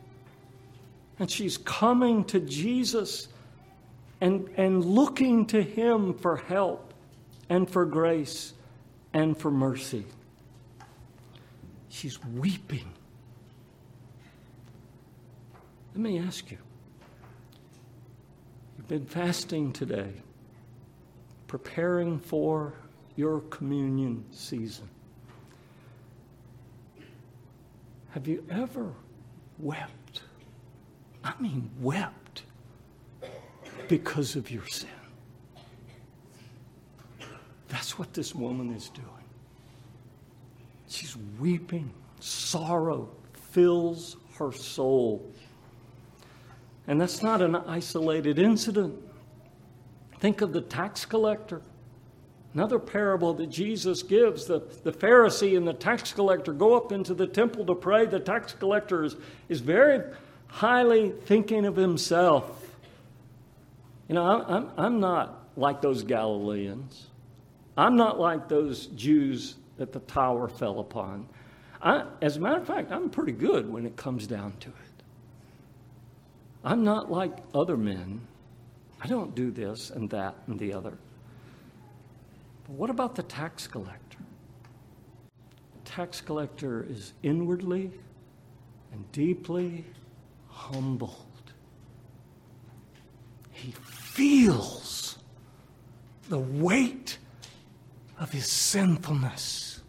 And 1.18 1.30
she's 1.30 1.58
coming 1.58 2.24
to 2.26 2.40
Jesus 2.40 3.28
and, 4.20 4.48
and 4.56 4.84
looking 4.84 5.46
to 5.46 5.62
Him 5.62 6.14
for 6.14 6.36
help 6.36 6.94
and 7.48 7.68
for 7.68 7.84
grace 7.84 8.52
and 9.12 9.36
for 9.36 9.50
mercy. 9.50 10.04
She's 11.88 12.22
weeping. 12.24 12.92
Let 15.94 16.00
me 16.00 16.18
ask 16.20 16.50
you 16.50 16.58
you've 18.76 18.88
been 18.88 19.06
fasting 19.06 19.72
today, 19.72 20.12
preparing 21.48 22.18
for 22.18 22.74
your 23.16 23.40
communion 23.40 24.24
season. 24.30 24.88
Have 28.10 28.26
you 28.26 28.44
ever 28.50 28.92
wept? 29.58 30.22
I 31.22 31.32
mean, 31.40 31.70
wept 31.80 32.42
because 33.88 34.36
of 34.36 34.50
your 34.50 34.66
sin. 34.66 34.88
That's 37.68 37.98
what 37.98 38.14
this 38.14 38.34
woman 38.34 38.72
is 38.74 38.88
doing. 38.88 39.06
She's 40.88 41.16
weeping. 41.38 41.90
Sorrow 42.20 43.10
fills 43.34 44.16
her 44.38 44.52
soul. 44.52 45.30
And 46.86 47.00
that's 47.00 47.22
not 47.22 47.42
an 47.42 47.54
isolated 47.54 48.38
incident. 48.38 48.94
Think 50.20 50.40
of 50.40 50.52
the 50.52 50.62
tax 50.62 51.04
collector. 51.04 51.60
Another 52.54 52.78
parable 52.78 53.34
that 53.34 53.48
Jesus 53.48 54.02
gives 54.02 54.46
the, 54.46 54.60
the 54.82 54.92
Pharisee 54.92 55.56
and 55.56 55.68
the 55.68 55.74
tax 55.74 56.12
collector 56.12 56.52
go 56.52 56.74
up 56.74 56.92
into 56.92 57.14
the 57.14 57.26
temple 57.26 57.66
to 57.66 57.74
pray. 57.74 58.06
The 58.06 58.20
tax 58.20 58.54
collector 58.54 59.04
is, 59.04 59.16
is 59.48 59.60
very 59.60 60.02
highly 60.46 61.10
thinking 61.10 61.66
of 61.66 61.76
himself. 61.76 62.76
You 64.08 64.14
know, 64.14 64.24
I'm, 64.24 64.70
I'm 64.76 65.00
not 65.00 65.48
like 65.56 65.82
those 65.82 66.02
Galileans, 66.02 67.08
I'm 67.76 67.96
not 67.96 68.18
like 68.18 68.48
those 68.48 68.86
Jews 68.86 69.56
that 69.76 69.92
the 69.92 70.00
tower 70.00 70.48
fell 70.48 70.80
upon. 70.80 71.28
I, 71.80 72.04
as 72.20 72.36
a 72.36 72.40
matter 72.40 72.60
of 72.60 72.66
fact, 72.66 72.90
I'm 72.90 73.10
pretty 73.10 73.32
good 73.32 73.70
when 73.70 73.86
it 73.86 73.96
comes 73.96 74.26
down 74.26 74.54
to 74.60 74.68
it. 74.68 74.74
I'm 76.64 76.82
not 76.82 77.10
like 77.10 77.36
other 77.54 77.76
men. 77.76 78.20
I 79.00 79.06
don't 79.06 79.34
do 79.34 79.52
this 79.52 79.90
and 79.90 80.10
that 80.10 80.34
and 80.48 80.58
the 80.58 80.72
other. 80.72 80.98
But 82.68 82.76
what 82.76 82.90
about 82.90 83.14
the 83.14 83.22
tax 83.22 83.66
collector? 83.66 84.18
The 85.72 85.90
tax 85.90 86.20
collector 86.20 86.86
is 86.88 87.14
inwardly 87.22 87.90
and 88.92 89.10
deeply 89.10 89.86
humbled. 90.48 91.14
He 93.52 93.72
feels 93.72 95.18
the 96.28 96.38
weight 96.38 97.18
of 98.20 98.30
his 98.30 98.46
sinfulness. 98.46 99.80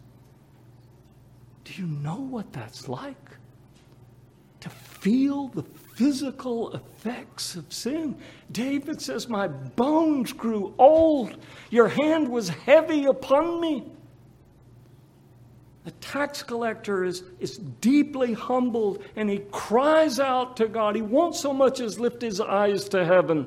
Do 1.64 1.74
you 1.74 1.86
know 1.86 2.16
what 2.16 2.50
that's 2.52 2.88
like? 2.88 3.36
Feel 5.00 5.48
the 5.48 5.62
physical 5.94 6.72
effects 6.74 7.56
of 7.56 7.72
sin. 7.72 8.16
David 8.52 9.00
says, 9.00 9.28
My 9.28 9.48
bones 9.48 10.32
grew 10.32 10.74
old, 10.76 11.36
your 11.70 11.88
hand 11.88 12.28
was 12.28 12.50
heavy 12.50 13.06
upon 13.06 13.60
me. 13.60 13.84
The 15.84 15.92
tax 15.92 16.42
collector 16.42 17.04
is, 17.04 17.22
is 17.38 17.56
deeply 17.56 18.34
humbled 18.34 19.02
and 19.16 19.30
he 19.30 19.38
cries 19.50 20.20
out 20.20 20.58
to 20.58 20.68
God. 20.68 20.94
He 20.94 21.02
won't 21.02 21.34
so 21.34 21.54
much 21.54 21.80
as 21.80 21.98
lift 21.98 22.20
his 22.20 22.38
eyes 22.38 22.86
to 22.90 23.04
heaven. 23.04 23.46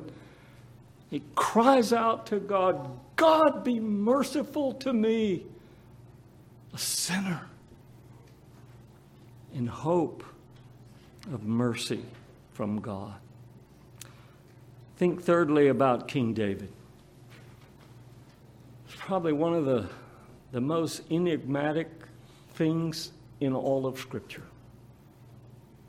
He 1.10 1.22
cries 1.36 1.92
out 1.92 2.26
to 2.26 2.40
God, 2.40 2.98
God, 3.14 3.62
be 3.62 3.78
merciful 3.78 4.72
to 4.74 4.92
me, 4.92 5.46
a 6.72 6.78
sinner. 6.78 7.46
in 9.54 9.68
hope 9.68 10.24
of 11.32 11.44
mercy 11.44 12.04
from 12.52 12.80
God. 12.80 13.14
Think 14.96 15.22
thirdly 15.22 15.68
about 15.68 16.08
King 16.08 16.34
David. 16.34 16.72
Probably 18.96 19.32
one 19.32 19.54
of 19.54 19.64
the, 19.64 19.88
the 20.52 20.60
most 20.60 21.02
enigmatic 21.10 21.88
things 22.54 23.12
in 23.40 23.54
all 23.54 23.86
of 23.86 23.98
Scripture. 23.98 24.44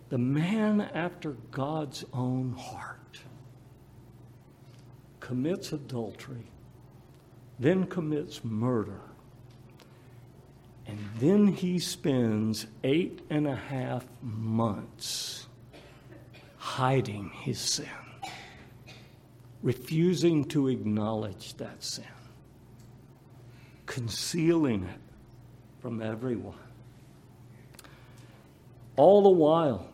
The 0.10 0.18
man 0.18 0.82
after 0.82 1.32
God's 1.52 2.04
own 2.14 2.54
heart 2.58 3.20
commits 5.20 5.72
adultery, 5.72 6.46
then 7.60 7.86
commits 7.86 8.44
murder, 8.44 9.02
and 10.88 11.00
then 11.20 11.48
he 11.48 11.80
spends 11.80 12.68
eight 12.84 13.22
and 13.30 13.48
a 13.48 13.56
half 13.56 14.06
months 14.22 15.48
hiding 16.58 17.30
his 17.30 17.60
sin, 17.60 17.88
refusing 19.64 20.46
to 20.46 20.68
acknowledge 20.68 21.56
that 21.56 21.84
sin, 21.84 22.06
concealing 23.86 24.84
it 24.84 25.00
from 25.82 26.02
everyone. 26.02 26.56
All 28.96 29.24
the 29.24 29.30
while, 29.30 29.90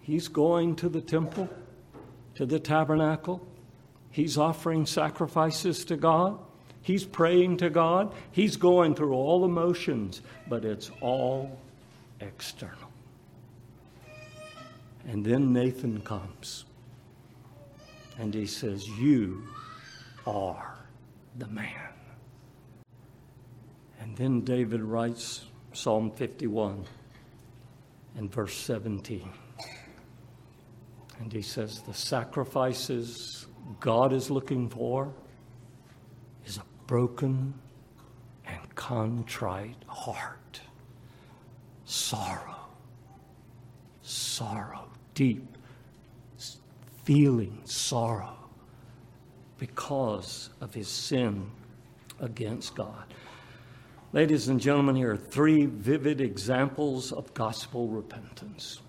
he's 0.00 0.28
going 0.28 0.76
to 0.76 0.88
the 0.88 1.00
temple, 1.00 1.48
to 2.34 2.46
the 2.46 2.58
tabernacle, 2.58 3.46
He's 4.12 4.36
offering 4.36 4.84
sacrifices 4.84 5.86
to 5.86 5.96
God. 5.96 6.38
He's 6.82 7.04
praying 7.04 7.58
to 7.58 7.70
God. 7.70 8.12
He's 8.32 8.56
going 8.56 8.94
through 8.94 9.14
all 9.14 9.40
the 9.40 9.48
motions, 9.48 10.20
but 10.48 10.64
it's 10.64 10.90
all 11.00 11.58
external. 12.20 12.90
And 15.06 15.24
then 15.24 15.52
Nathan 15.52 16.00
comes 16.00 16.64
and 18.18 18.34
he 18.34 18.46
says, 18.46 18.88
You 18.88 19.42
are 20.26 20.76
the 21.38 21.48
man. 21.48 21.92
And 24.00 24.16
then 24.16 24.40
David 24.42 24.82
writes 24.82 25.44
Psalm 25.72 26.10
51 26.10 26.84
and 28.16 28.32
verse 28.32 28.56
17. 28.56 29.28
And 31.20 31.32
he 31.32 31.42
says, 31.42 31.80
The 31.82 31.94
sacrifices 31.94 33.46
God 33.80 34.12
is 34.12 34.30
looking 34.30 34.68
for 34.68 35.12
broken 36.92 37.54
and 38.46 38.74
contrite 38.74 39.82
heart. 39.86 40.60
Sorrow, 41.86 42.68
sorrow, 44.02 44.90
deep 45.14 45.56
feeling 47.04 47.58
sorrow 47.64 48.36
because 49.58 50.50
of 50.60 50.74
his 50.74 50.86
sin 50.86 51.50
against 52.20 52.74
God. 52.74 53.14
Ladies 54.12 54.48
and 54.48 54.60
gentlemen, 54.60 54.94
here 54.94 55.12
are 55.12 55.16
three 55.16 55.64
vivid 55.64 56.20
examples 56.20 57.10
of 57.10 57.32
gospel 57.32 57.88
repentance, 57.88 58.82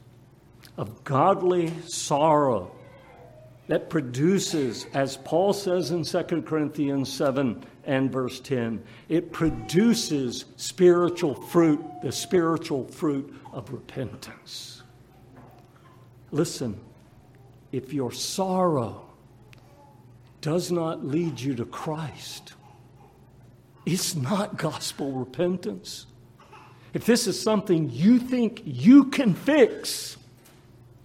of 0.76 1.06
godly 1.06 1.72
sorrow 1.88 2.76
that 3.68 3.90
produces, 3.90 4.88
as 4.94 5.16
Paul 5.16 5.54
says 5.54 5.92
in 5.92 6.04
2 6.04 6.42
Corinthians 6.42 7.10
7 7.10 7.64
and 7.86 8.12
verse 8.12 8.40
10, 8.40 8.84
it 9.10 9.32
produces 9.32 10.46
spiritual 10.56 11.36
fruit, 11.36 11.84
the 12.02 12.12
spiritual 12.12 12.86
fruit 12.86 13.34
of 13.52 13.72
repentance. 13.72 14.84
Listen, 16.32 16.80
if 17.72 17.94
your 17.94 18.12
sorrow 18.12 19.06
does 20.42 20.72
not 20.72 21.06
lead 21.06 21.40
you 21.40 21.56
to 21.56 21.66
Christ, 21.66 22.54
it's 23.86 24.16
not 24.16 24.58
gospel 24.58 25.12
repentance. 25.12 26.06
If 26.94 27.06
this 27.06 27.28
is 27.28 27.42
something 27.42 27.90
you 27.90 28.20
think 28.20 28.62
you 28.66 29.06
can 29.06 29.34
fix, 29.34 30.18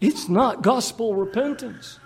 it's 0.00 0.28
not 0.28 0.62
gospel 0.62 1.14
repentance 1.14 1.98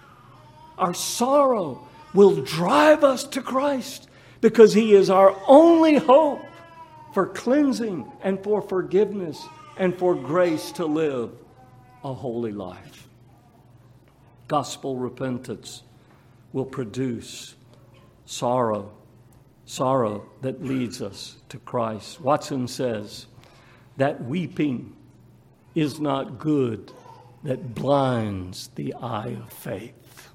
our 0.82 0.94
sorrow 0.94 1.86
will 2.12 2.42
drive 2.42 3.04
us 3.04 3.24
to 3.24 3.40
Christ 3.40 4.08
because 4.42 4.74
He 4.74 4.94
is 4.94 5.08
our 5.08 5.34
only 5.46 5.96
hope 5.96 6.44
for 7.14 7.26
cleansing 7.26 8.10
and 8.22 8.42
for 8.44 8.60
forgiveness 8.60 9.42
and 9.78 9.96
for 9.96 10.14
grace 10.14 10.72
to 10.72 10.84
live 10.84 11.30
a 12.04 12.12
holy 12.12 12.52
life. 12.52 13.08
Gospel 14.48 14.96
repentance 14.96 15.82
will 16.52 16.66
produce 16.66 17.54
sorrow, 18.26 18.92
sorrow 19.64 20.26
that 20.42 20.62
leads 20.62 21.00
us 21.00 21.36
to 21.48 21.58
Christ. 21.58 22.20
Watson 22.20 22.68
says 22.68 23.26
that 23.96 24.24
weeping 24.24 24.94
is 25.74 26.00
not 26.00 26.38
good 26.38 26.92
that 27.44 27.74
blinds 27.74 28.68
the 28.74 28.94
eye 28.94 29.36
of 29.40 29.52
faith. 29.52 30.30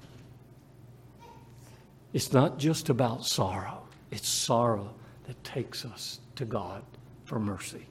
It's 2.12 2.32
not 2.32 2.58
just 2.58 2.88
about 2.88 3.24
sorrow, 3.24 3.87
it's 4.10 4.28
sorrow 4.28 4.94
that 5.26 5.42
takes 5.44 5.84
us 5.84 6.20
to 6.36 6.44
God 6.44 6.82
for 7.24 7.38
mercy. 7.38 7.86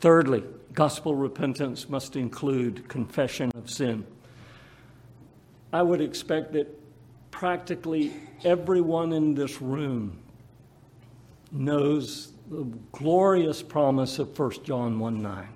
Thirdly, 0.00 0.44
gospel 0.72 1.14
repentance 1.14 1.88
must 1.88 2.16
include 2.16 2.88
confession 2.88 3.50
of 3.54 3.70
sin. 3.70 4.06
I 5.72 5.82
would 5.82 6.00
expect 6.00 6.52
that 6.52 6.68
practically 7.30 8.12
everyone 8.44 9.12
in 9.12 9.34
this 9.34 9.60
room 9.60 10.18
knows 11.52 12.32
the 12.50 12.64
glorious 12.92 13.62
promise 13.62 14.18
of 14.18 14.36
1 14.38 14.64
John 14.64 14.98
1 14.98 15.22
9. 15.22 15.48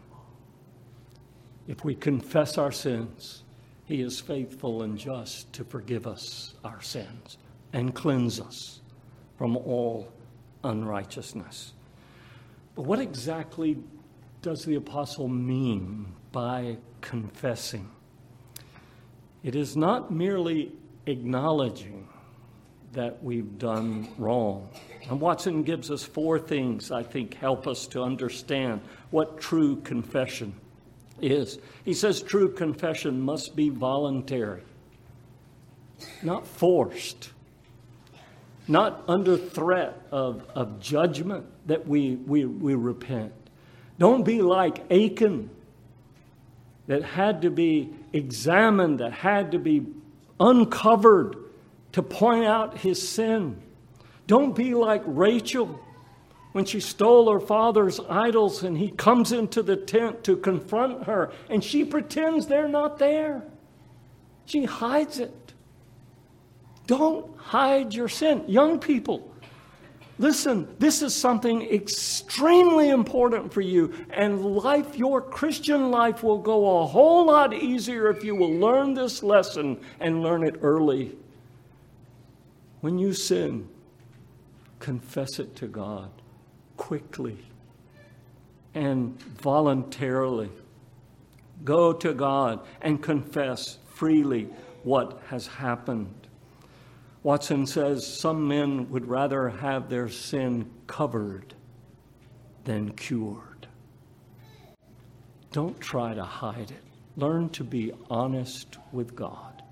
If 1.66 1.84
we 1.84 1.94
confess 1.94 2.58
our 2.58 2.72
sins, 2.72 3.42
he 3.86 4.00
is 4.00 4.20
faithful 4.20 4.82
and 4.82 4.98
just 4.98 5.52
to 5.54 5.64
forgive 5.64 6.06
us 6.06 6.54
our 6.64 6.80
sins 6.82 7.38
and 7.72 7.94
cleanse 7.94 8.40
us 8.40 8.80
from 9.36 9.56
all 9.56 10.08
unrighteousness. 10.62 11.72
But 12.74 12.82
what 12.82 12.98
exactly 12.98 13.76
does 14.42 14.64
the 14.64 14.74
apostle 14.74 15.28
mean 15.28 16.12
by 16.32 16.78
confessing? 17.00 17.90
It 19.42 19.54
is 19.54 19.76
not 19.76 20.10
merely 20.10 20.72
acknowledging 21.06 22.08
that 22.92 23.22
we've 23.22 23.58
done 23.58 24.08
wrong. 24.18 24.68
And 25.10 25.20
Watson 25.20 25.62
gives 25.62 25.90
us 25.90 26.02
four 26.02 26.38
things 26.38 26.90
I 26.90 27.02
think 27.02 27.34
help 27.34 27.66
us 27.66 27.86
to 27.88 28.02
understand 28.02 28.80
what 29.10 29.40
true 29.40 29.76
confession 29.82 30.54
is. 31.20 31.58
He 31.84 31.92
says 31.92 32.22
true 32.22 32.50
confession 32.52 33.20
must 33.20 33.54
be 33.54 33.68
voluntary, 33.68 34.62
not 36.22 36.46
forced 36.46 37.30
not 38.66 39.04
under 39.08 39.36
threat 39.36 40.00
of, 40.10 40.44
of 40.54 40.80
judgment 40.80 41.46
that 41.66 41.86
we, 41.86 42.16
we, 42.16 42.44
we 42.44 42.74
repent. 42.74 43.32
Don't 43.98 44.24
be 44.24 44.42
like 44.42 44.90
Achan 44.90 45.50
that 46.86 47.02
had 47.02 47.42
to 47.42 47.50
be 47.50 47.90
examined, 48.12 49.00
that 49.00 49.12
had 49.12 49.52
to 49.52 49.58
be 49.58 49.86
uncovered 50.40 51.36
to 51.92 52.02
point 52.02 52.44
out 52.44 52.78
his 52.78 53.06
sin. 53.06 53.60
Don't 54.26 54.54
be 54.56 54.74
like 54.74 55.02
Rachel 55.06 55.80
when 56.52 56.64
she 56.64 56.80
stole 56.80 57.32
her 57.32 57.40
father's 57.40 58.00
idols 58.08 58.62
and 58.62 58.78
he 58.78 58.90
comes 58.90 59.32
into 59.32 59.62
the 59.62 59.76
tent 59.76 60.24
to 60.24 60.36
confront 60.36 61.04
her 61.04 61.32
and 61.50 61.62
she 61.62 61.84
pretends 61.84 62.46
they're 62.46 62.68
not 62.68 62.98
there. 62.98 63.42
She 64.46 64.64
hides 64.64 65.18
it. 65.18 65.43
Don't 66.86 67.36
hide 67.36 67.94
your 67.94 68.08
sin. 68.08 68.44
Young 68.46 68.78
people, 68.78 69.32
listen, 70.18 70.68
this 70.78 71.02
is 71.02 71.14
something 71.14 71.62
extremely 71.62 72.90
important 72.90 73.52
for 73.52 73.62
you, 73.62 73.92
and 74.10 74.44
life, 74.44 74.96
your 74.96 75.20
Christian 75.22 75.90
life, 75.90 76.22
will 76.22 76.38
go 76.38 76.80
a 76.80 76.86
whole 76.86 77.26
lot 77.26 77.54
easier 77.54 78.10
if 78.10 78.22
you 78.22 78.34
will 78.34 78.52
learn 78.52 78.94
this 78.94 79.22
lesson 79.22 79.80
and 80.00 80.22
learn 80.22 80.46
it 80.46 80.56
early. 80.60 81.16
When 82.80 82.98
you 82.98 83.14
sin, 83.14 83.68
confess 84.78 85.38
it 85.38 85.56
to 85.56 85.66
God 85.66 86.10
quickly 86.76 87.38
and 88.74 89.18
voluntarily. 89.22 90.50
Go 91.64 91.94
to 91.94 92.12
God 92.12 92.60
and 92.82 93.02
confess 93.02 93.78
freely 93.86 94.50
what 94.82 95.22
has 95.28 95.46
happened. 95.46 96.23
Watson 97.24 97.66
says 97.66 98.06
some 98.06 98.46
men 98.46 98.90
would 98.90 99.08
rather 99.08 99.48
have 99.48 99.88
their 99.88 100.10
sin 100.10 100.70
covered 100.86 101.54
than 102.64 102.92
cured. 102.92 103.66
Don't 105.50 105.80
try 105.80 106.12
to 106.12 106.22
hide 106.22 106.70
it. 106.70 106.82
Learn 107.16 107.48
to 107.50 107.64
be 107.64 107.92
honest 108.10 108.76
with 108.92 109.16
God. 109.16 109.62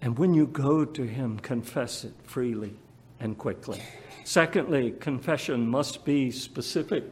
And 0.00 0.16
when 0.16 0.34
you 0.34 0.46
go 0.46 0.84
to 0.84 1.02
Him, 1.02 1.40
confess 1.40 2.04
it 2.04 2.14
freely 2.22 2.76
and 3.18 3.36
quickly. 3.36 3.82
Secondly, 4.22 4.92
confession 4.92 5.66
must 5.66 6.04
be 6.04 6.30
specific. 6.30 7.02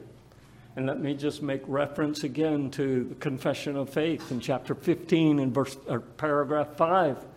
And 0.76 0.87
let 0.87 1.01
me 1.01 1.12
just 1.12 1.43
make 1.43 1.62
reference 1.66 2.22
again 2.22 2.70
to 2.72 3.03
the 3.09 3.14
confession 3.16 3.74
of 3.74 3.91
faith 3.91 4.30
in 4.30 4.39
chapter 4.39 4.76
15 4.76 5.41
and 5.41 5.53
verse 5.53 5.76
or 5.89 5.99
paragraph 5.99 6.76
5 6.76 7.34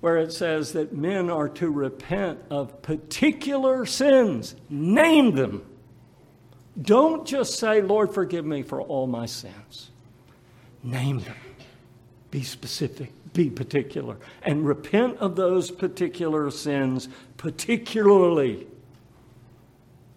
where 0.00 0.16
it 0.16 0.32
says 0.32 0.72
that 0.72 0.94
men 0.94 1.28
are 1.30 1.48
to 1.48 1.70
repent 1.70 2.40
of 2.50 2.82
particular 2.82 3.84
sins. 3.84 4.56
Name 4.68 5.34
them. 5.34 5.64
Don't 6.80 7.26
just 7.26 7.58
say, 7.58 7.82
Lord, 7.82 8.14
forgive 8.14 8.44
me 8.44 8.62
for 8.62 8.80
all 8.80 9.06
my 9.06 9.26
sins. 9.26 9.90
Name 10.82 11.20
them. 11.20 11.36
Be 12.30 12.42
specific. 12.42 13.12
Be 13.34 13.50
particular. 13.50 14.16
And 14.42 14.66
repent 14.66 15.18
of 15.18 15.36
those 15.36 15.70
particular 15.70 16.50
sins, 16.50 17.08
particularly. 17.36 18.66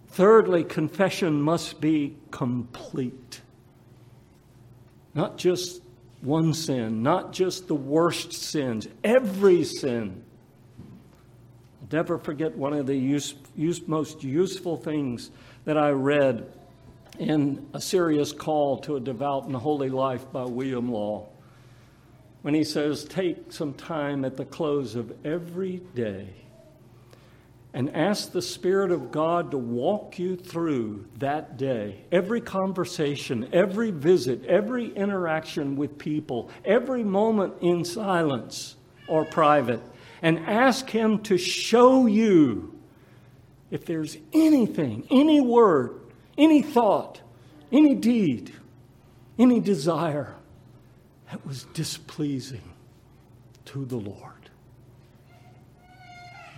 Thirdly, 0.10 0.64
confession 0.64 1.42
must 1.42 1.82
be 1.82 2.16
complete. 2.32 3.42
Not 5.14 5.38
just 5.38 5.83
one 6.24 6.54
sin, 6.54 7.04
not 7.04 7.34
just 7.34 7.68
the 7.68 7.76
worst 7.76 8.32
sins, 8.32 8.88
every 9.04 9.64
sin. 9.64 10.24
I'll 11.82 11.88
never 11.92 12.18
forget 12.18 12.58
one 12.58 12.74
of 12.74 12.88
the 12.88 12.96
use, 12.96 13.36
use, 13.56 13.86
most 13.88 14.24
useful 14.24 14.78
things 14.78 15.32
that 15.66 15.78
I 15.78 15.90
read 15.90 16.52
in 17.20 17.68
A 17.74 17.82
Serious 17.82 18.32
Call 18.32 18.80
to 18.80 18.96
a 18.96 19.00
Devout 19.00 19.46
and 19.46 19.56
Holy 19.56 19.90
Life 19.90 20.32
by 20.32 20.46
William 20.46 20.92
Law. 20.92 21.28
When 22.42 22.54
he 22.54 22.64
says, 22.64 23.04
Take 23.06 23.52
some 23.52 23.74
time 23.74 24.24
at 24.24 24.38
the 24.38 24.46
close 24.46 24.96
of 24.96 25.14
every 25.26 25.82
day 25.94 26.43
and 27.74 27.96
ask 27.96 28.32
the 28.32 28.42
Spirit 28.42 28.92
of 28.92 29.12
God 29.12 29.52
to 29.52 29.58
walk 29.58 30.20
you 30.20 30.36
through 30.36 31.06
that 31.18 31.58
day. 31.58 32.06
Every 32.12 32.40
conversation, 32.40 33.50
every 33.52 33.90
visit, 33.90 34.46
every 34.46 34.94
interaction 34.94 35.76
with 35.76 35.98
people, 35.98 36.52
every 36.64 37.04
moment 37.04 37.56
in 37.62 37.84
silence 37.84 38.76
or 39.08 39.26
private, 39.26 39.82
and 40.22 40.40
ask 40.40 40.90
Him 40.90 41.20
to 41.24 41.38
show 41.38 42.06
you 42.06 42.80
if 43.72 43.86
there's 43.86 44.18
anything, 44.34 45.08
any 45.10 45.42
word, 45.42 46.00
any 46.38 46.62
thought, 46.62 47.22
any 47.72 47.96
deed, 47.96 48.54
any 49.40 49.60
desire 49.60 50.36
that 51.32 51.44
was 51.44 51.64
displeasing 51.74 52.62
to 53.66 53.84
the 53.86 53.98
Lord. 53.98 54.33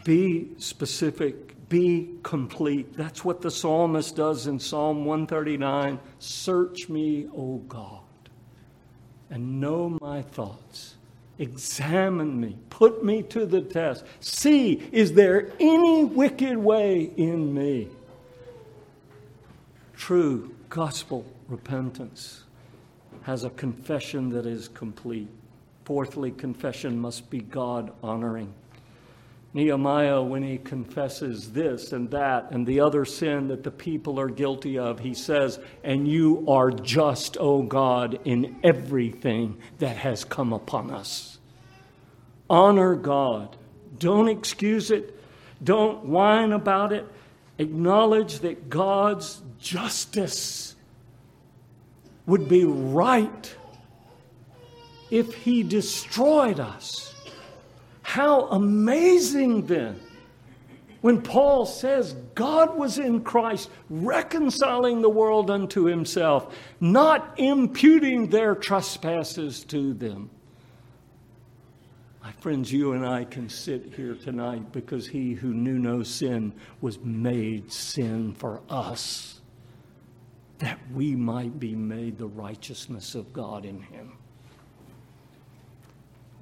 Be 0.05 0.49
specific, 0.59 1.67
be 1.67 2.11
complete. 2.21 2.95
That's 2.95 3.25
what 3.25 3.41
the 3.41 3.49
psalmist 3.49 4.15
does 4.15 4.45
in 4.45 4.59
Psalm 4.59 5.03
139 5.03 5.99
Search 6.19 6.87
me, 6.89 7.27
O 7.35 7.57
God, 7.67 8.03
and 9.31 9.59
know 9.59 9.97
my 9.99 10.21
thoughts. 10.21 10.95
Examine 11.39 12.39
me, 12.39 12.55
put 12.69 13.03
me 13.03 13.23
to 13.23 13.47
the 13.47 13.61
test. 13.61 14.05
See, 14.19 14.73
is 14.91 15.13
there 15.13 15.51
any 15.59 16.05
wicked 16.05 16.55
way 16.55 17.11
in 17.17 17.51
me? 17.53 17.89
True 19.97 20.53
gospel 20.69 21.25
repentance 21.47 22.43
has 23.23 23.43
a 23.43 23.49
confession 23.49 24.29
that 24.29 24.45
is 24.45 24.67
complete. 24.67 25.29
Fourthly, 25.83 26.29
confession 26.29 26.99
must 26.99 27.31
be 27.31 27.39
God 27.39 27.91
honoring. 28.03 28.53
Nehemiah, 29.55 30.21
when 30.21 30.43
he 30.43 30.57
confesses 30.57 31.53
this 31.53 31.93
and 31.93 32.11
that 32.11 32.51
and 32.51 32.67
the 32.67 32.81
other 32.81 33.05
sin 33.05 33.47
that 33.47 33.63
the 33.63 33.71
people 33.71 34.19
are 34.19 34.27
guilty 34.27 34.77
of, 34.77 34.99
he 34.99 35.13
says, 35.13 35.59
And 35.81 36.05
you 36.05 36.43
are 36.49 36.71
just, 36.71 37.37
O 37.39 37.61
God, 37.61 38.19
in 38.25 38.57
everything 38.65 39.57
that 39.79 39.95
has 39.95 40.25
come 40.25 40.51
upon 40.51 40.91
us. 40.91 41.39
Honor 42.49 42.95
God. 42.95 43.55
Don't 43.97 44.27
excuse 44.27 44.91
it. 44.91 45.17
Don't 45.63 46.03
whine 46.03 46.51
about 46.51 46.91
it. 46.91 47.07
Acknowledge 47.57 48.39
that 48.39 48.69
God's 48.69 49.41
justice 49.57 50.75
would 52.25 52.49
be 52.49 52.65
right 52.65 53.55
if 55.09 55.33
he 55.33 55.63
destroyed 55.63 56.59
us. 56.59 57.14
How 58.05 58.45
amazing 58.49 59.65
then 59.65 59.99
when 61.01 61.23
Paul 61.23 61.65
says 61.65 62.13
God 62.35 62.77
was 62.77 62.99
in 62.99 63.23
Christ 63.23 63.67
reconciling 63.89 65.01
the 65.01 65.09
world 65.09 65.49
unto 65.49 65.85
himself, 65.85 66.55
not 66.79 67.33
imputing 67.39 68.29
their 68.29 68.53
trespasses 68.53 69.63
to 69.65 69.95
them. 69.95 70.29
My 72.23 72.31
friends, 72.33 72.71
you 72.71 72.93
and 72.93 73.03
I 73.03 73.23
can 73.23 73.49
sit 73.49 73.95
here 73.95 74.13
tonight 74.13 74.71
because 74.71 75.07
he 75.07 75.33
who 75.33 75.51
knew 75.55 75.79
no 75.79 76.03
sin 76.03 76.53
was 76.81 76.99
made 76.99 77.71
sin 77.71 78.35
for 78.35 78.61
us, 78.69 79.41
that 80.59 80.77
we 80.93 81.15
might 81.15 81.59
be 81.59 81.73
made 81.73 82.19
the 82.19 82.27
righteousness 82.27 83.15
of 83.15 83.33
God 83.33 83.65
in 83.65 83.81
him. 83.81 84.13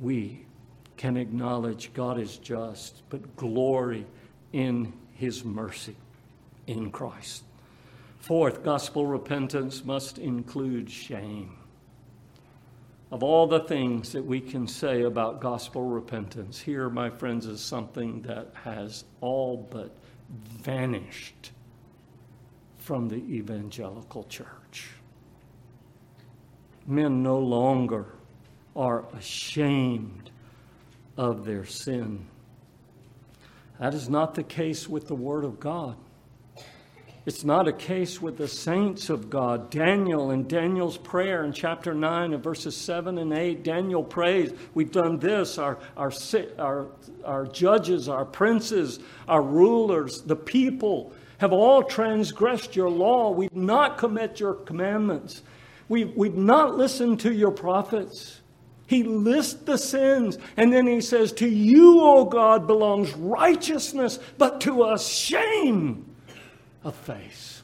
We 0.01 0.45
can 1.03 1.17
acknowledge 1.17 1.93
God 1.93 2.17
is 2.17 2.37
just, 2.37 3.01
but 3.09 3.35
glory 3.35 4.05
in 4.53 4.93
his 5.11 5.43
mercy 5.43 5.97
in 6.65 6.89
Christ. 6.91 7.43
Fourth, 8.19 8.63
gospel 8.63 9.05
repentance 9.05 9.83
must 9.83 10.17
include 10.17 10.89
shame. 10.89 11.57
Of 13.11 13.21
all 13.21 13.47
the 13.47 13.59
things 13.59 14.13
that 14.13 14.23
we 14.23 14.39
can 14.39 14.65
say 14.65 15.01
about 15.01 15.41
gospel 15.41 15.83
repentance, 15.83 16.61
here, 16.61 16.89
my 16.89 17.09
friends, 17.09 17.47
is 17.47 17.59
something 17.59 18.21
that 18.21 18.53
has 18.63 19.03
all 19.19 19.57
but 19.57 19.93
vanished 20.29 21.51
from 22.77 23.09
the 23.09 23.17
evangelical 23.17 24.23
church. 24.29 24.91
Men 26.87 27.21
no 27.21 27.39
longer 27.39 28.05
are 28.73 29.03
ashamed 29.13 30.22
of 31.17 31.45
their 31.45 31.65
sin. 31.65 32.25
That 33.79 33.93
is 33.93 34.09
not 34.09 34.35
the 34.35 34.43
case 34.43 34.87
with 34.87 35.07
the 35.07 35.15
Word 35.15 35.43
of 35.43 35.59
God. 35.59 35.97
It's 37.25 37.45
not 37.45 37.69
a 37.69 37.73
case 37.73 38.21
with 38.21 38.37
the 38.37 38.49
saints 38.49 39.09
of 39.09 39.29
God. 39.29 39.69
Daniel 39.69 40.31
and 40.31 40.47
Daniel's 40.47 40.97
prayer 40.97 41.45
in 41.45 41.53
chapter 41.53 41.93
9 41.93 42.33
and 42.33 42.43
verses 42.43 42.75
7 42.75 43.17
and 43.17 43.31
8, 43.31 43.63
Daniel 43.63 44.03
prays, 44.03 44.51
We've 44.73 44.91
done 44.91 45.19
this. 45.19 45.57
Our, 45.57 45.79
our, 45.95 46.11
our, 46.59 46.87
our 47.23 47.45
judges, 47.45 48.09
our 48.09 48.25
princes, 48.25 48.99
our 49.27 49.41
rulers, 49.41 50.21
the 50.23 50.35
people 50.35 51.13
have 51.37 51.53
all 51.53 51.83
transgressed 51.83 52.75
your 52.75 52.89
law. 52.89 53.31
We've 53.31 53.55
not 53.55 53.97
commit 53.97 54.41
your 54.41 54.53
commandments. 54.53 55.43
We've, 55.87 56.13
we've 56.15 56.35
not 56.35 56.77
listened 56.77 57.21
to 57.21 57.33
your 57.33 57.51
prophets. 57.51 58.41
He 58.85 59.03
lists 59.03 59.61
the 59.63 59.77
sins, 59.77 60.37
and 60.57 60.71
then 60.71 60.87
he 60.87 61.01
says, 61.01 61.31
To 61.33 61.47
you, 61.47 62.01
O 62.01 62.25
God, 62.25 62.67
belongs 62.67 63.13
righteousness, 63.13 64.19
but 64.37 64.61
to 64.61 64.83
us 64.83 65.07
shame 65.07 66.05
of 66.83 66.95
face. 66.95 67.63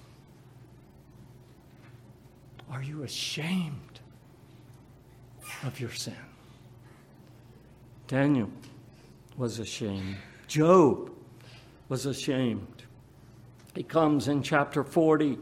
Are 2.72 2.82
you 2.82 3.03
ashamed 3.03 3.99
of 5.63 5.80
your 5.80 5.91
sin? 5.91 6.15
Daniel 8.07 8.49
was 9.38 9.59
ashamed. 9.59 10.17
Job 10.47 11.11
was 11.89 12.05
ashamed. 12.05 12.84
He 13.76 13.84
comes 13.84 14.28
in 14.28 14.41
chapter 14.41 14.84
40 14.84 15.38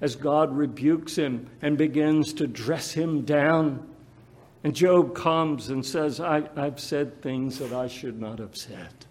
as 0.00 0.14
God 0.14 0.54
rebukes 0.56 1.16
him 1.16 1.48
and 1.62 1.78
begins 1.78 2.32
to 2.34 2.46
dress 2.46 2.92
him 2.92 3.22
down 3.22 3.88
and 4.64 4.74
Job 4.74 5.14
comes 5.14 5.68
and 5.68 5.84
says, 5.84 6.20
I, 6.20 6.48
have 6.56 6.80
said 6.80 7.22
things 7.22 7.58
that 7.58 7.72
I 7.72 7.88
should 7.88 8.20
not 8.20 8.38
have 8.38 8.56
said. 8.56 9.06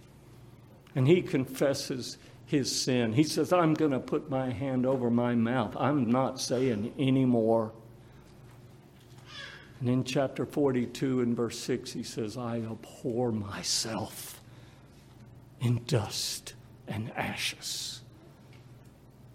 And 0.96 1.08
he 1.08 1.22
confesses 1.22 2.18
his 2.46 2.74
sin. 2.74 3.14
He 3.14 3.24
says, 3.24 3.52
I'm 3.52 3.74
going 3.74 3.92
to 3.92 4.00
put 4.00 4.30
my 4.30 4.52
hand 4.52 4.86
over 4.86 5.10
my 5.10 5.36
mouth. 5.36 5.76
I'm 5.78 6.10
not 6.10 6.40
saying 6.40 6.94
anymore. 7.00 7.72
And 9.80 9.90
in 9.90 10.04
chapter 10.04 10.46
42 10.46 11.22
and 11.22 11.36
verse 11.36 11.60
6, 11.60 11.92
he 11.92 12.04
says, 12.04 12.38
I 12.38 12.58
abhor 12.58 13.32
myself 13.32 14.42
in 15.60 15.84
dust 15.86 16.54
and 16.88 17.12
ashes. 17.16 18.02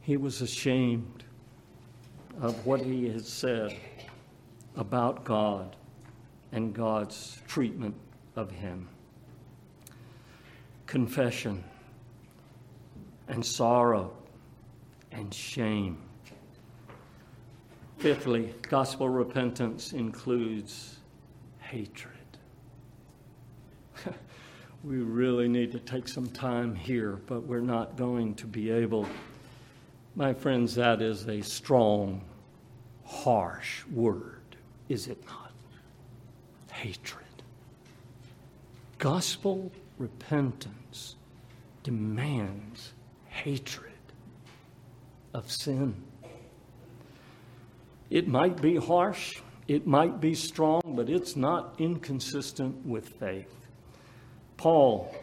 He 0.02 0.16
was 0.16 0.40
ashamed 0.40 1.24
of 2.40 2.64
what 2.64 2.80
he 2.80 3.08
had 3.08 3.24
said 3.24 3.76
about 4.76 5.24
God 5.24 5.76
and 6.52 6.74
God's 6.74 7.40
treatment 7.46 7.94
of 8.36 8.50
him. 8.50 8.88
Confession 10.86 11.62
and 13.28 13.44
sorrow 13.44 14.12
and 15.12 15.32
shame. 15.32 15.98
Fifthly, 17.98 18.54
gospel 18.62 19.08
repentance 19.08 19.92
includes 19.92 20.96
hatred. 21.58 22.14
we 24.84 24.96
really 24.96 25.48
need 25.48 25.70
to 25.72 25.78
take 25.78 26.08
some 26.08 26.26
time 26.26 26.74
here, 26.74 27.20
but 27.26 27.42
we're 27.42 27.60
not 27.60 27.96
going 27.96 28.34
to 28.36 28.46
be 28.46 28.70
able. 28.70 29.06
My 30.16 30.32
friends, 30.32 30.74
that 30.76 31.02
is 31.02 31.28
a 31.28 31.42
strong, 31.42 32.24
harsh 33.04 33.84
word, 33.86 34.56
is 34.88 35.06
it 35.06 35.22
not? 35.26 35.39
Hatred. 36.80 37.26
Gospel 38.96 39.70
repentance 39.98 41.16
demands 41.82 42.94
hatred 43.28 43.92
of 45.34 45.52
sin. 45.52 45.94
It 48.08 48.28
might 48.28 48.62
be 48.62 48.76
harsh, 48.76 49.40
it 49.68 49.86
might 49.86 50.22
be 50.22 50.34
strong, 50.34 50.80
but 50.86 51.10
it's 51.10 51.36
not 51.36 51.74
inconsistent 51.78 52.86
with 52.86 53.10
faith. 53.10 53.54
Paul, 54.56 55.14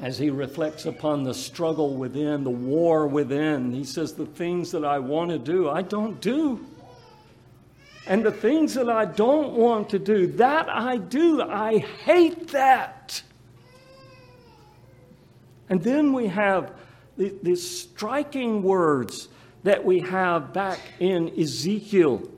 as 0.00 0.16
he 0.16 0.30
reflects 0.30 0.86
upon 0.86 1.22
the 1.22 1.34
struggle 1.34 1.96
within, 1.96 2.44
the 2.44 2.50
war 2.50 3.06
within, 3.06 3.72
he 3.72 3.84
says, 3.84 4.14
The 4.14 4.24
things 4.24 4.70
that 4.70 4.86
I 4.86 5.00
want 5.00 5.32
to 5.32 5.38
do, 5.38 5.68
I 5.68 5.82
don't 5.82 6.18
do. 6.22 6.64
And 8.06 8.24
the 8.24 8.32
things 8.32 8.74
that 8.74 8.88
I 8.88 9.04
don't 9.04 9.52
want 9.52 9.90
to 9.90 9.98
do, 9.98 10.26
that 10.32 10.68
I 10.68 10.96
do. 10.96 11.40
I 11.40 11.78
hate 11.78 12.48
that. 12.48 13.22
And 15.68 15.82
then 15.82 16.12
we 16.12 16.26
have 16.26 16.74
these 17.16 17.68
striking 17.68 18.62
words 18.62 19.28
that 19.62 19.84
we 19.84 20.00
have 20.00 20.52
back 20.52 20.80
in 20.98 21.28
Ezekiel, 21.38 22.28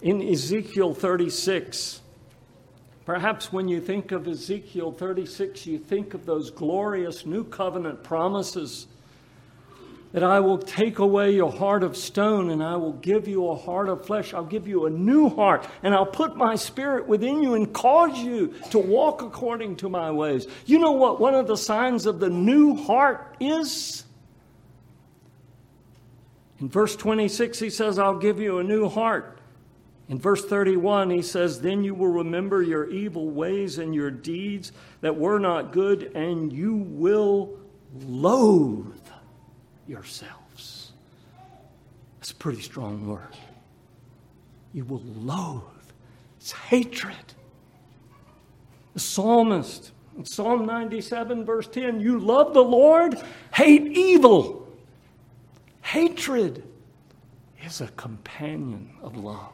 in 0.00 0.22
Ezekiel 0.22 0.94
36. 0.94 2.00
Perhaps 3.04 3.52
when 3.52 3.68
you 3.68 3.80
think 3.80 4.12
of 4.12 4.26
Ezekiel 4.26 4.92
36, 4.92 5.66
you 5.66 5.78
think 5.78 6.14
of 6.14 6.24
those 6.24 6.50
glorious 6.50 7.26
new 7.26 7.44
covenant 7.44 8.02
promises 8.02 8.86
that 10.12 10.22
I 10.22 10.40
will 10.40 10.58
take 10.58 10.98
away 10.98 11.34
your 11.34 11.50
heart 11.50 11.82
of 11.82 11.96
stone 11.96 12.50
and 12.50 12.62
I 12.62 12.76
will 12.76 12.92
give 12.92 13.26
you 13.26 13.48
a 13.48 13.56
heart 13.56 13.88
of 13.88 14.06
flesh. 14.06 14.34
I'll 14.34 14.44
give 14.44 14.68
you 14.68 14.86
a 14.86 14.90
new 14.90 15.28
heart 15.28 15.66
and 15.82 15.94
I'll 15.94 16.06
put 16.06 16.36
my 16.36 16.54
spirit 16.54 17.08
within 17.08 17.42
you 17.42 17.54
and 17.54 17.72
cause 17.72 18.18
you 18.18 18.54
to 18.70 18.78
walk 18.78 19.22
according 19.22 19.76
to 19.76 19.88
my 19.88 20.10
ways. 20.10 20.46
You 20.66 20.78
know 20.78 20.92
what 20.92 21.18
one 21.18 21.34
of 21.34 21.46
the 21.46 21.56
signs 21.56 22.06
of 22.06 22.20
the 22.20 22.30
new 22.30 22.76
heart 22.76 23.36
is? 23.40 24.04
In 26.60 26.68
verse 26.68 26.94
26, 26.94 27.58
he 27.58 27.70
says, 27.70 27.98
I'll 27.98 28.18
give 28.18 28.38
you 28.38 28.58
a 28.58 28.62
new 28.64 28.88
heart. 28.88 29.40
In 30.08 30.18
verse 30.18 30.44
31, 30.44 31.10
he 31.10 31.22
says, 31.22 31.60
Then 31.60 31.82
you 31.82 31.94
will 31.94 32.08
remember 32.08 32.62
your 32.62 32.88
evil 32.90 33.30
ways 33.30 33.78
and 33.78 33.94
your 33.94 34.10
deeds 34.10 34.70
that 35.00 35.16
were 35.16 35.38
not 35.38 35.72
good, 35.72 36.12
and 36.14 36.52
you 36.52 36.74
will 36.74 37.58
loathe 38.04 38.94
yourselves. 39.92 40.92
That's 42.18 42.30
a 42.30 42.34
pretty 42.34 42.62
strong 42.62 43.06
word. 43.06 43.36
You 44.72 44.84
will 44.86 45.02
loathe. 45.04 45.62
It's 46.38 46.52
hatred. 46.52 47.34
The 48.94 49.00
psalmist, 49.00 49.92
in 50.16 50.24
Psalm 50.24 50.66
97, 50.66 51.44
verse 51.44 51.68
10, 51.68 52.00
you 52.00 52.18
love 52.18 52.54
the 52.54 52.64
Lord, 52.64 53.18
hate 53.54 53.96
evil. 53.96 54.66
Hatred 55.82 56.64
is 57.64 57.80
a 57.80 57.88
companion 57.88 58.90
of 59.02 59.16
love. 59.16 59.52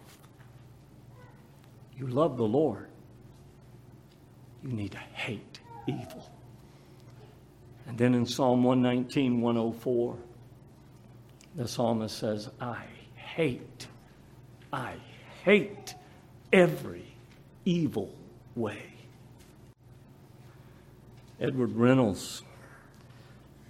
You 1.99 2.07
love 2.07 2.36
the 2.36 2.45
Lord, 2.45 2.86
you 4.62 4.70
need 4.70 4.93
to 4.93 4.99
hate 4.99 5.61
evil. 5.89 6.30
And 7.89 7.99
then 7.99 8.14
in 8.14 8.24
Psalm 8.24 8.62
119, 8.62 9.41
104, 9.41 10.18
the 11.59 11.66
psalmist 11.66 12.16
says, 12.16 12.48
I 12.61 12.84
hate, 13.16 13.88
I 14.72 14.94
hate 15.42 15.94
every 16.52 17.04
evil 17.64 18.14
way. 18.54 18.84
Edward 21.40 21.74
Reynolds 21.74 22.42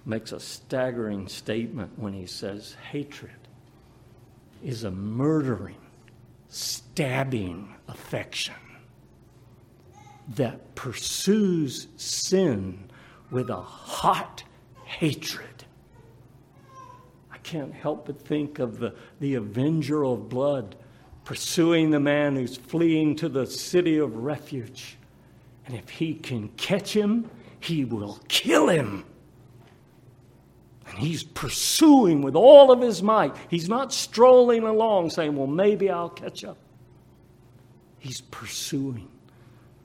makes 0.05 0.31
a 0.31 0.39
staggering 0.39 1.27
statement 1.27 1.91
when 1.97 2.13
he 2.13 2.27
says, 2.27 2.75
Hatred 2.91 3.31
is 4.63 4.83
a 4.83 4.91
murdering, 4.91 5.75
stabbing 6.47 7.73
affection 7.87 8.53
that 10.35 10.75
pursues 10.75 11.87
sin 11.97 12.87
with 13.31 13.49
a 13.49 13.61
hot 13.61 14.43
hatred. 14.85 15.58
Can't 17.49 17.73
help 17.73 18.05
but 18.05 18.21
think 18.21 18.59
of 18.59 18.77
the, 18.77 18.93
the 19.19 19.33
avenger 19.33 20.05
of 20.05 20.29
blood 20.29 20.75
pursuing 21.23 21.89
the 21.89 21.99
man 21.99 22.35
who's 22.35 22.57
fleeing 22.57 23.15
to 23.15 23.27
the 23.27 23.47
city 23.47 23.97
of 23.97 24.15
refuge. 24.15 24.97
And 25.65 25.75
if 25.75 25.89
he 25.89 26.13
can 26.13 26.49
catch 26.49 26.95
him, 26.95 27.27
he 27.59 27.85
will 27.85 28.19
kill 28.27 28.67
him. 28.67 29.03
And 30.87 30.99
he's 30.99 31.23
pursuing 31.23 32.21
with 32.21 32.35
all 32.35 32.71
of 32.71 32.81
his 32.81 33.01
might. 33.01 33.35
He's 33.49 33.67
not 33.67 33.91
strolling 33.91 34.61
along 34.61 35.09
saying, 35.09 35.35
Well, 35.35 35.47
maybe 35.47 35.89
I'll 35.89 36.09
catch 36.09 36.43
up. 36.43 36.57
He's 37.97 38.21
pursuing 38.21 39.09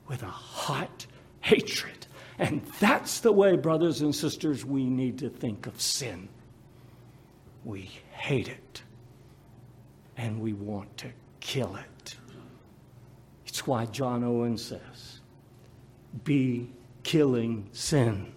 with 0.07 0.21
a 0.21 0.27
hot 0.27 1.07
hatred. 1.41 2.05
And 2.37 2.63
that's 2.79 3.21
the 3.21 3.31
way, 3.31 3.55
brothers 3.55 4.01
and 4.01 4.13
sisters, 4.13 4.63
we 4.63 4.85
need 4.85 5.17
to 5.17 5.29
think 5.29 5.65
of 5.65 5.81
sin. 5.81 6.29
We 7.65 7.89
hate 8.11 8.47
it, 8.47 8.83
and 10.15 10.39
we 10.39 10.53
want 10.53 10.95
to 10.99 11.07
kill 11.39 11.75
it. 11.75 12.15
It's 13.47 13.65
why 13.65 13.87
John 13.87 14.23
Owen 14.23 14.57
says, 14.57 15.19
Be 16.23 16.69
killing 17.01 17.67
sin, 17.71 18.33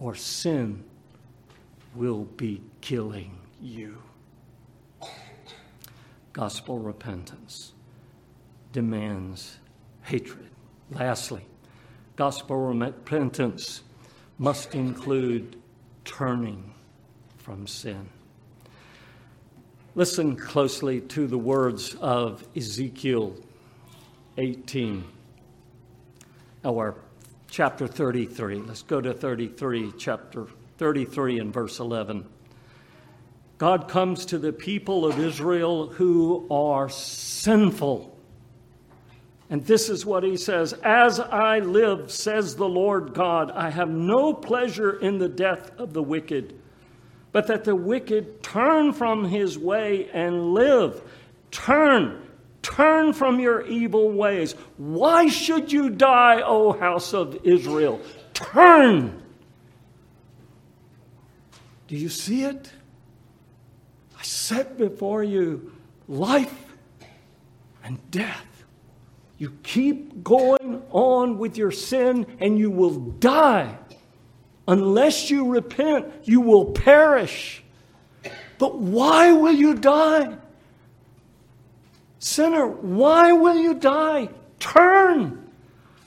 or 0.00 0.14
sin 0.14 0.84
will 1.94 2.24
be 2.24 2.62
killing 2.80 3.38
you. 3.60 3.98
Gospel 6.32 6.78
repentance 6.78 7.72
demands 8.72 9.58
hatred. 10.02 10.48
Lastly, 10.90 11.44
Gospel 12.16 12.56
repentance 12.56 13.82
must 14.38 14.74
include 14.74 15.56
turning 16.06 16.71
from 17.42 17.66
sin. 17.66 18.08
Listen 19.94 20.36
closely 20.36 21.00
to 21.00 21.26
the 21.26 21.36
words 21.36 21.94
of 22.00 22.46
Ezekiel 22.56 23.36
18, 24.38 25.04
or 26.64 26.94
chapter 27.50 27.86
33. 27.86 28.60
Let's 28.60 28.82
go 28.82 29.00
to 29.00 29.12
33, 29.12 29.92
chapter 29.98 30.46
33 30.78 31.40
and 31.40 31.52
verse 31.52 31.78
11. 31.78 32.24
God 33.58 33.88
comes 33.88 34.24
to 34.26 34.38
the 34.38 34.52
people 34.52 35.04
of 35.04 35.18
Israel 35.18 35.88
who 35.88 36.46
are 36.50 36.88
sinful 36.88 38.12
and 39.52 39.66
this 39.66 39.90
is 39.90 40.06
what 40.06 40.24
he 40.24 40.38
says 40.38 40.72
As 40.82 41.20
I 41.20 41.58
live, 41.58 42.10
says 42.10 42.56
the 42.56 42.68
Lord 42.68 43.12
God, 43.12 43.50
I 43.50 43.68
have 43.68 43.90
no 43.90 44.32
pleasure 44.32 44.98
in 44.98 45.18
the 45.18 45.28
death 45.28 45.78
of 45.78 45.92
the 45.92 46.02
wicked, 46.02 46.58
but 47.32 47.46
that 47.46 47.64
the 47.64 47.74
wicked 47.74 48.42
turn 48.42 48.92
from 48.92 49.24
his 49.24 49.58
way 49.58 50.08
and 50.12 50.52
live. 50.52 51.02
Turn, 51.50 52.22
turn 52.60 53.12
from 53.12 53.40
your 53.40 53.66
evil 53.66 54.12
ways. 54.12 54.54
Why 54.76 55.28
should 55.28 55.72
you 55.72 55.90
die, 55.90 56.42
O 56.42 56.72
house 56.72 57.14
of 57.14 57.38
Israel? 57.44 58.00
Turn. 58.34 59.22
Do 61.88 61.96
you 61.96 62.08
see 62.08 62.44
it? 62.44 62.70
I 64.18 64.22
set 64.22 64.78
before 64.78 65.24
you 65.24 65.72
life 66.08 66.54
and 67.82 67.98
death. 68.10 68.46
You 69.38 69.58
keep 69.62 70.22
going 70.22 70.82
on 70.90 71.38
with 71.38 71.56
your 71.56 71.70
sin 71.72 72.26
and 72.38 72.58
you 72.58 72.70
will 72.70 72.98
die. 72.98 73.76
Unless 74.68 75.30
you 75.30 75.48
repent, 75.48 76.06
you 76.24 76.40
will 76.40 76.66
perish. 76.66 77.62
But 78.58 78.78
why 78.78 79.32
will 79.32 79.52
you 79.52 79.74
die? 79.74 80.36
Sinner, 82.20 82.68
why 82.68 83.32
will 83.32 83.56
you 83.56 83.74
die? 83.74 84.28
Turn. 84.60 85.50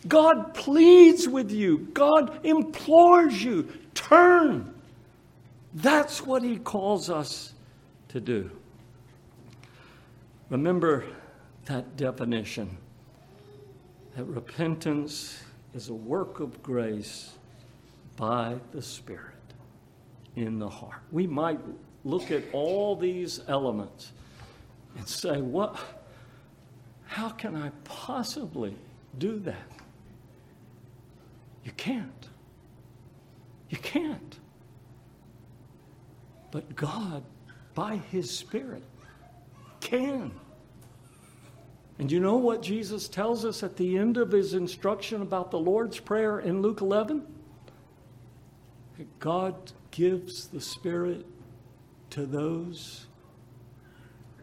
God 0.08 0.54
pleads 0.54 1.28
with 1.28 1.52
you. 1.52 1.90
God 1.94 2.46
implores 2.46 3.44
you. 3.44 3.68
Turn. 3.94 4.74
That's 5.74 6.26
what 6.26 6.42
He 6.42 6.58
calls 6.58 7.10
us 7.10 7.54
to 8.10 8.22
do. 8.22 8.50
Remember 10.50 11.04
that 11.66 11.98
definition 11.98 12.78
that 14.16 14.24
repentance 14.26 15.44
is 15.74 15.90
a 15.90 15.94
work 15.94 16.40
of 16.40 16.64
grace 16.64 17.35
by 18.16 18.56
the 18.72 18.82
Spirit 18.82 19.34
in 20.36 20.60
the 20.60 20.70
heart. 20.70 21.02
We 21.12 21.28
might 21.28 21.60
look 22.04 22.32
at 22.32 22.44
all 22.54 22.96
these 22.96 23.42
elements 23.48 24.12
and 24.98 25.08
say, 25.08 25.42
what? 25.42 25.78
How 27.06 27.30
can 27.30 27.56
I 27.56 27.72
possibly 27.84 28.76
do 29.18 29.40
that? 29.40 29.72
You 31.64 31.72
can't. 31.72 32.30
You 33.70 33.78
can't. 33.78 34.40
But 36.52 36.76
God, 36.76 37.24
by 37.74 37.98
His 38.12 38.30
Spirit, 38.30 38.84
can. 39.82 40.32
And 41.98 42.12
you 42.12 42.20
know 42.20 42.36
what 42.36 42.62
Jesus 42.62 43.08
tells 43.08 43.46
us 43.46 43.64
at 43.64 43.78
the 43.78 43.98
end 43.98 44.18
of 44.18 44.32
his 44.32 44.54
instruction 44.54 45.22
about 45.22 45.52
the 45.52 45.60
Lord's 45.60 46.00
Prayer 46.00 46.40
in 46.40 46.62
Luke 46.62 46.82
11? 46.82 47.26
God 49.20 49.72
gives 49.92 50.48
the 50.48 50.62
Spirit 50.62 51.26
to 52.12 52.26
those 52.26 53.08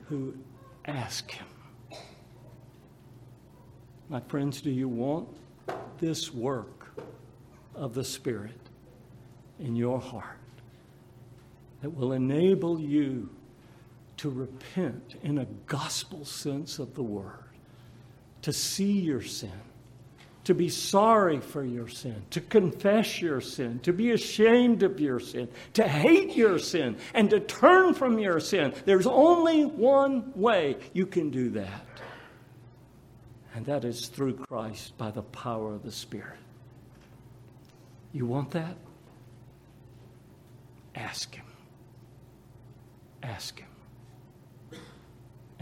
who 0.09 0.35
ask 0.85 1.31
Him. 1.31 1.47
My 4.09 4.21
friends, 4.21 4.61
do 4.61 4.71
you 4.71 4.89
want 4.89 5.29
this 5.99 6.35
work 6.35 6.93
of 7.75 7.95
the 7.95 8.05
Spirit 8.05 8.59
in 9.59 9.75
your 9.77 10.01
heart 10.01 10.39
that 11.81 11.91
will 11.91 12.13
enable 12.13 12.79
you 12.79 13.31
to 14.19 14.31
repent 14.31 15.17
in 15.23 15.39
a 15.39 15.47
gospel 15.67 16.25
sense 16.25 16.79
of 16.79 16.95
the 16.95 17.03
word, 17.03 17.45
to 18.43 18.53
see 18.53 18.93
your 18.93 19.23
sin, 19.23 19.51
to 20.45 20.55
be 20.55 20.69
sorry 20.69 21.41
for 21.41 21.65
your 21.65 21.89
sin, 21.89 22.23
to 22.31 22.41
confess 22.41 23.21
your 23.21 23.41
sin, 23.41 23.79
to 23.81 23.93
be 23.93 24.11
ashamed 24.11 24.83
of 24.83 25.01
your 25.01 25.21
sin, 25.21 25.49
to 25.75 25.87
hate 25.87 26.37
your 26.37 26.59
sin, 26.59 26.97
and 27.15 27.31
to 27.31 27.41
turn 27.41 27.95
from 27.95 28.19
your 28.19 28.41
sin. 28.41 28.75
There's 28.85 29.07
only 29.07 29.65
one 29.65 30.33
way 30.35 30.77
you 30.93 31.07
can 31.07 31.31
do 31.31 31.51
that, 31.51 31.87
and 33.55 33.67
that 33.67 33.85
is 33.85 34.09
through 34.09 34.35
Christ 34.35 34.97
by 34.99 35.11
the 35.11 35.23
power 35.23 35.75
of 35.75 35.83
the 35.83 35.93
Spirit. 35.93 36.39
You 38.13 38.27
want 38.27 38.51
that? 38.51 38.77
Ask 40.95 41.35
Him. 41.35 41.47
Ask 43.23 43.59
Him 43.59 43.69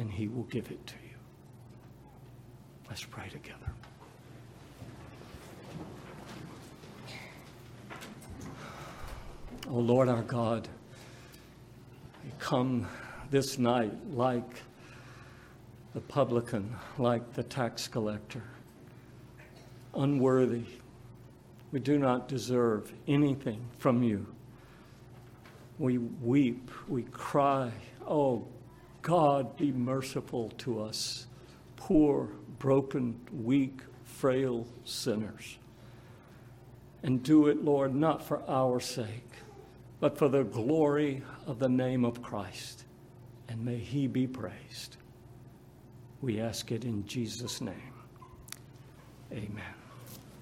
and 0.01 0.11
He 0.11 0.29
will 0.29 0.45
give 0.45 0.71
it 0.71 0.87
to 0.87 0.95
you. 1.05 1.17
Let's 2.89 3.05
pray 3.05 3.29
together. 3.29 3.71
Oh 9.73 9.79
Lord 9.79 10.09
our 10.09 10.23
God, 10.23 10.67
we 12.25 12.33
come 12.41 12.89
this 13.31 13.57
night 13.57 13.93
like 14.11 14.63
the 15.95 16.01
publican, 16.01 16.75
like 16.99 17.35
the 17.35 17.45
tax 17.45 17.87
collector, 17.87 18.43
unworthy. 19.95 20.65
We 21.71 21.79
do 21.79 21.99
not 21.99 22.27
deserve 22.27 22.93
anything 23.07 23.65
from 23.79 24.03
you. 24.03 24.27
We 25.79 25.99
weep, 25.99 26.69
we 26.89 27.05
cry, 27.05 27.71
Oh 28.05 28.49
God, 29.03 29.57
be 29.57 29.71
merciful 29.71 30.49
to 30.59 30.83
us, 30.83 31.29
poor, 31.77 32.29
broken, 32.59 33.21
weak, 33.33 33.83
frail 34.03 34.67
sinners. 34.85 35.59
And 37.05 37.23
do 37.23 37.47
it, 37.47 37.65
Lord, 37.65 37.95
not 37.95 38.27
for 38.27 38.43
our 38.51 38.81
sake, 38.81 39.30
but 40.01 40.17
for 40.17 40.29
the 40.29 40.45
glory 40.45 41.23
of 41.47 41.59
the 41.59 41.69
name 41.69 42.05
of 42.05 42.23
Christ. 42.23 42.85
And 43.49 43.65
may 43.65 43.77
he 43.77 44.07
be 44.07 44.27
praised. 44.27 44.97
We 46.23 46.41
ask 46.41 46.73
it 46.73 46.85
in 46.85 47.07
Jesus' 47.07 47.61
name. 47.61 47.95
Amen. 49.33 49.80